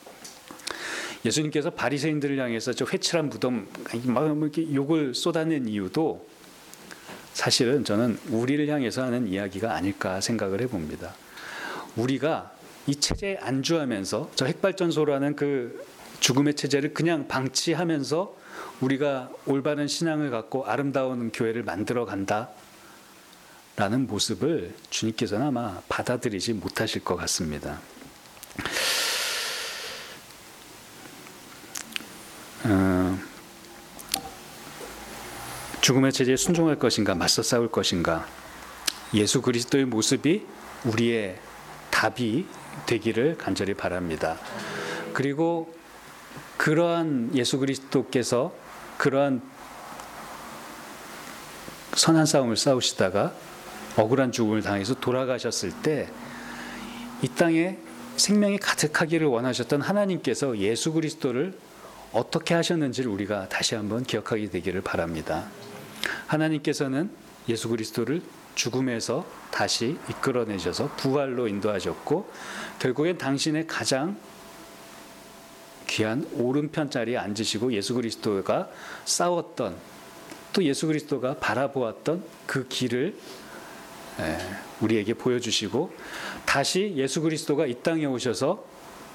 예수님께서 1.23 1.69
바리새인들을 1.69 2.37
향해서 2.37 2.73
저 2.73 2.85
회칠한 2.85 3.29
무덤 3.29 3.67
막 4.03 4.25
이렇게 4.25 4.73
욕을 4.73 5.15
쏟아낸 5.15 5.67
이유도 5.67 6.27
사실은 7.33 7.83
저는 7.83 8.19
우리를 8.29 8.67
향해서 8.67 9.03
하는 9.03 9.27
이야기가 9.27 9.73
아닐까 9.73 10.21
생각을 10.21 10.61
해봅니다. 10.61 11.15
우리가 11.95 12.51
이 12.87 12.95
체제에 12.95 13.37
안주하면서 13.41 14.31
저 14.35 14.45
핵발전소라는 14.45 15.35
그 15.35 15.85
죽음의 16.19 16.55
체제를 16.55 16.93
그냥 16.93 17.27
방치하면서 17.27 18.35
우리가 18.81 19.29
올바른 19.45 19.87
신앙을 19.87 20.29
갖고 20.29 20.65
아름다운 20.65 21.31
교회를 21.31 21.63
만들어 21.63 22.05
간다. 22.05 22.49
라는 23.77 24.07
모습을 24.07 24.73
주님께서는 24.89 25.47
아마 25.47 25.81
받아들이지 25.89 26.53
못하실 26.53 27.03
것 27.03 27.17
같습니다. 27.17 27.81
어, 32.63 33.19
죽음의 35.81 36.13
체제에 36.13 36.37
순종할 36.37 36.79
것인가, 36.79 37.15
맞서 37.15 37.43
싸울 37.43 37.69
것인가, 37.69 38.25
예수 39.13 39.41
그리스도의 39.41 39.85
모습이 39.85 40.45
우리의 40.85 41.37
답이 42.05 42.45
되기를 42.85 43.37
간절히 43.37 43.73
바랍니다. 43.73 44.37
그리고 45.13 45.73
그러한 46.57 47.31
예수 47.33 47.57
그리스도께서 47.59 48.53
그러한 48.97 49.41
선한 51.93 52.25
싸움을 52.25 52.57
싸우시다가 52.57 53.33
억울한 53.95 54.31
죽음을 54.31 54.61
당해서 54.61 54.93
돌아가셨을 54.95 55.71
때 55.81 56.09
이 57.21 57.27
땅에 57.29 57.77
생명이 58.17 58.57
가득하기를 58.59 59.25
원하셨던 59.27 59.81
하나님께서 59.81 60.57
예수 60.57 60.93
그리스도를 60.93 61.57
어떻게 62.11 62.53
하셨는지를 62.53 63.09
우리가 63.09 63.49
다시 63.49 63.75
한번 63.75 64.03
기억하게 64.03 64.49
되기를 64.49 64.81
바랍니다. 64.81 65.45
하나님께서는 66.27 67.09
예수 67.49 67.69
그리스도를 67.69 68.21
죽음에서 68.55 69.25
다시 69.51 69.97
이끌어내셔서 70.09 70.95
부활로 70.95 71.47
인도하셨고 71.47 72.29
결국엔 72.79 73.17
당신의 73.17 73.67
가장 73.67 74.17
귀한 75.87 76.27
오른편 76.33 76.89
자리에 76.89 77.17
앉으시고 77.17 77.73
예수 77.73 77.93
그리스도가 77.93 78.69
싸웠던 79.05 79.75
또 80.53 80.63
예수 80.63 80.87
그리스도가 80.87 81.37
바라보았던 81.37 82.23
그 82.47 82.67
길을 82.67 83.15
우리에게 84.81 85.13
보여주시고 85.13 85.93
다시 86.45 86.93
예수 86.95 87.21
그리스도가 87.21 87.65
이 87.65 87.75
땅에 87.83 88.05
오셔서 88.05 88.65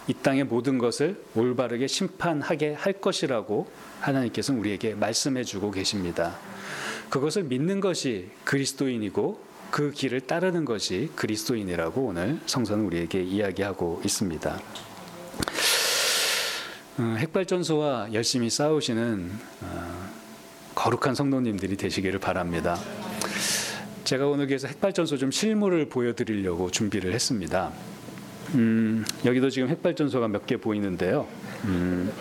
이 0.07 0.15
땅의 0.15 0.45
모든 0.45 0.79
것을 0.79 1.23
올바르게 1.35 1.87
심판하게 1.87 2.75
할 2.75 2.95
것이라고 2.95 3.71
하나님께서는 4.01 4.61
우리에게 4.61 4.95
말씀해 4.95 5.45
주고 5.45 5.71
계십니다. 5.71 6.39
그것을 7.11 7.45
믿는 7.45 7.81
것이 7.81 8.29
그리스도인이고 8.45 9.51
그 9.71 9.91
길을 9.91 10.23
따르는 10.23 10.65
것이 10.65 11.11
그리스도인이라고 11.17 12.03
오늘 12.03 12.41
성서는 12.47 12.85
우리에게 12.85 13.23
이야기하고 13.23 14.01
있습니다. 14.05 14.61
어, 16.99 17.15
핵발전소와 17.19 18.13
열심히 18.13 18.51
싸우시는 18.51 19.31
어, 19.63 20.11
거룩한 20.75 21.15
성도님들이 21.15 21.77
되시기를 21.77 22.19
바랍니다. 22.21 22.79
제가 24.05 24.27
오늘 24.27 24.47
그래서 24.47 24.67
핵발전소 24.69 25.19
좀 25.19 25.31
실물을 25.31 25.89
보여드리려고 25.89 26.71
준비를 26.71 27.13
했습니다. 27.13 27.73
음, 28.55 29.05
여기도 29.25 29.51
지금 29.51 29.69
핵발전소가 29.69 30.27
몇 30.29 30.47
개 30.47 30.57
보이는데요. 30.57 31.29
음, 31.65 32.13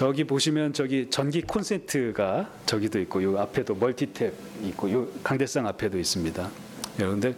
저기 0.00 0.24
보시면 0.24 0.72
저기 0.72 1.10
전기 1.10 1.42
콘센트가 1.42 2.48
저기도 2.64 2.98
있고 3.00 3.22
요 3.22 3.38
앞에도 3.38 3.76
멀티탭 3.76 4.32
있고 4.62 4.90
요 4.90 5.06
강대상 5.22 5.66
앞에도 5.66 5.98
있습니다. 5.98 6.50
여러분들 6.98 7.36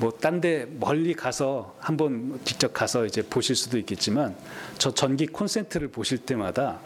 뭐 0.00 0.10
딴 0.10 0.40
데 0.40 0.66
멀리 0.80 1.14
가서 1.14 1.76
한번 1.78 2.40
직접 2.44 2.72
가서 2.72 3.06
이제 3.06 3.22
보실 3.22 3.54
수도 3.54 3.78
있겠지만 3.78 4.34
저 4.78 4.92
전기 4.92 5.28
콘센트를 5.28 5.86
보실 5.86 6.18
때마다 6.18 6.80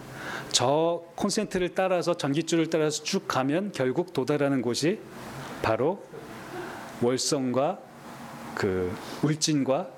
저 0.52 1.02
콘센트를 1.14 1.74
따라서 1.74 2.14
전기줄을 2.14 2.68
따라서 2.68 3.02
쭉 3.02 3.26
가면 3.26 3.72
결국 3.72 4.12
도달하는 4.12 4.60
곳이 4.60 4.98
바로 5.62 6.04
월성과 7.00 7.78
그 8.54 8.94
울진과 9.22 9.88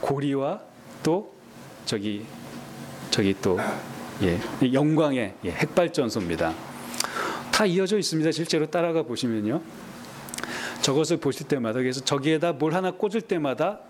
고리와 0.00 0.62
또 1.04 1.32
저기 1.86 2.26
저기 3.12 3.36
또 3.40 3.60
예, 4.22 4.38
영광의 4.72 5.34
예, 5.44 5.50
핵발전소입니다. 5.50 6.54
다 7.52 7.66
이어져 7.66 7.98
있습니다. 7.98 8.32
실제로 8.32 8.66
따라가 8.66 9.02
보시면요. 9.02 9.60
저것을 10.82 11.16
보실 11.16 11.48
때마다 11.48 11.80
그래서 11.80 12.00
저기에다 12.00 12.52
뭘 12.52 12.74
하나 12.74 12.90
꽂을 12.90 13.22
때마다 13.22 13.80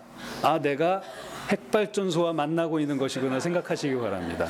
아 0.41 0.59
내가 0.61 1.01
핵발전소와 1.49 2.33
만나고 2.33 2.79
있는 2.79 2.97
것이구나 2.97 3.39
생각하시기 3.39 3.95
바랍니다. 3.95 4.47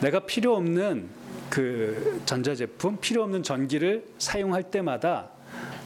내가 0.00 0.20
필요 0.20 0.54
없는 0.56 1.08
그 1.50 2.20
전자제품, 2.26 2.98
필요 3.00 3.22
없는 3.24 3.42
전기를 3.42 4.04
사용할 4.18 4.64
때마다 4.64 5.30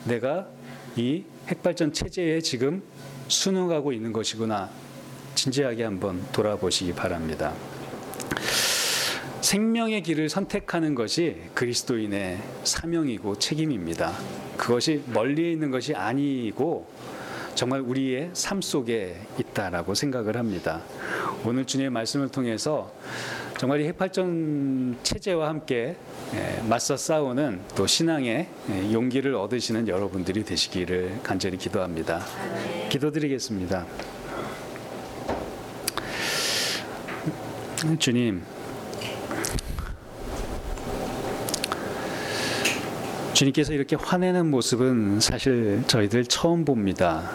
내가 0.04 0.48
이 0.96 1.24
핵발전 1.48 1.92
체제에 1.92 2.40
지금 2.40 2.82
순응하고 3.28 3.92
있는 3.92 4.12
것이구나 4.12 4.68
진지하게 5.34 5.84
한번 5.84 6.22
돌아보시기 6.32 6.92
바랍니다. 6.92 7.54
생명의 9.42 10.04
길을 10.04 10.28
선택하는 10.28 10.94
것이 10.94 11.36
그리스도인의 11.54 12.38
사명이고 12.62 13.40
책임입니다. 13.40 14.12
그것이 14.56 15.02
멀리 15.12 15.52
있는 15.52 15.72
것이 15.72 15.94
아니고 15.94 16.86
정말 17.56 17.80
우리의 17.80 18.30
삶 18.34 18.62
속에 18.62 19.16
있다라고 19.38 19.94
생각을 19.94 20.36
합니다. 20.36 20.80
오늘 21.44 21.64
주님의 21.64 21.90
말씀을 21.90 22.28
통해서 22.28 22.92
정말 23.58 23.80
이 23.80 23.86
핵발전 23.88 24.98
체제와 25.02 25.48
함께 25.48 25.96
예, 26.34 26.62
맞서 26.68 26.96
싸우는 26.96 27.60
또 27.74 27.86
신앙의 27.86 28.48
예, 28.70 28.92
용기를 28.92 29.34
얻으시는 29.34 29.88
여러분들이 29.88 30.44
되시기를 30.44 31.20
간절히 31.22 31.58
기도합니다. 31.58 32.24
기도드리겠습니다. 32.88 33.86
주님, 37.98 38.42
주님께서 43.34 43.72
이렇게 43.72 43.96
화내는 43.96 44.50
모습은 44.50 45.20
사실 45.20 45.82
저희들 45.86 46.26
처음 46.26 46.64
봅니다. 46.64 47.30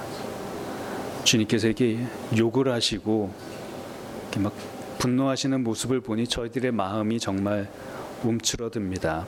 주님께서 1.23 1.67
이렇게 1.67 2.05
욕을 2.37 2.71
하시고 2.71 3.33
이렇게 4.21 4.39
막 4.39 4.53
분노하시는 4.99 5.63
모습을 5.63 6.01
보니 6.01 6.27
저희들의 6.27 6.71
마음이 6.71 7.19
정말 7.19 7.69
움츠러듭니다. 8.23 9.25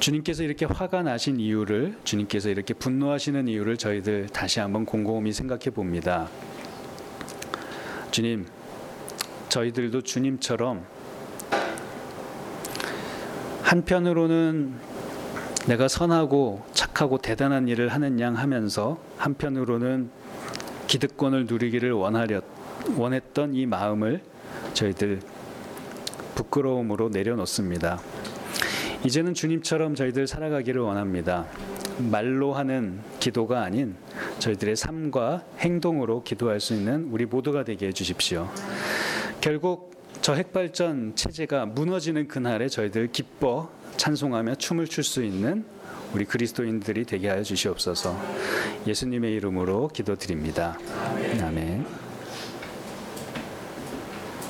주님께서 0.00 0.42
이렇게 0.42 0.64
화가 0.64 1.02
나신 1.02 1.38
이유를 1.38 1.98
주님께서 2.04 2.48
이렇게 2.48 2.72
분노하시는 2.72 3.46
이유를 3.46 3.76
저희들 3.76 4.28
다시 4.28 4.58
한번 4.60 4.86
곰곰이 4.86 5.32
생각해 5.32 5.70
봅니다. 5.70 6.28
주님, 8.10 8.46
저희들도 9.50 10.00
주님처럼 10.00 10.97
한편으로는 13.68 14.72
내가 15.66 15.88
선하고 15.88 16.64
착하고 16.72 17.18
대단한 17.18 17.68
일을 17.68 17.88
하는 17.88 18.18
양 18.18 18.34
하면서 18.34 18.98
한편으로는 19.18 20.08
기득권을 20.86 21.44
누리기를 21.44 21.92
원하려 21.92 22.40
원했던 22.96 23.54
이 23.54 23.66
마음을 23.66 24.22
저희들 24.72 25.20
부끄러움으로 26.34 27.10
내려놓습니다. 27.10 28.00
이제는 29.04 29.34
주님처럼 29.34 29.94
저희들 29.94 30.26
살아가기를 30.26 30.80
원합니다. 30.80 31.44
말로 31.98 32.54
하는 32.54 33.00
기도가 33.20 33.64
아닌 33.64 33.96
저희들의 34.38 34.76
삶과 34.76 35.42
행동으로 35.58 36.22
기도할 36.22 36.60
수 36.60 36.72
있는 36.72 37.10
우리 37.10 37.26
모두가 37.26 37.64
되게 37.64 37.88
해 37.88 37.92
주십시오. 37.92 38.48
결국 39.42 39.97
저 40.20 40.34
핵발전 40.34 41.14
체제가 41.16 41.66
무너지는 41.66 42.28
그날에 42.28 42.68
저희들 42.68 43.10
기뻐 43.12 43.70
찬송하며 43.96 44.56
춤을 44.56 44.86
출 44.86 45.04
수 45.04 45.22
있는 45.24 45.64
우리 46.14 46.24
그리스도인들이 46.24 47.04
되게 47.04 47.28
하여 47.28 47.42
주시옵소서. 47.42 48.18
예수님의 48.86 49.34
이름으로 49.34 49.88
기도드립니다. 49.88 50.78
아멘. 51.42 51.67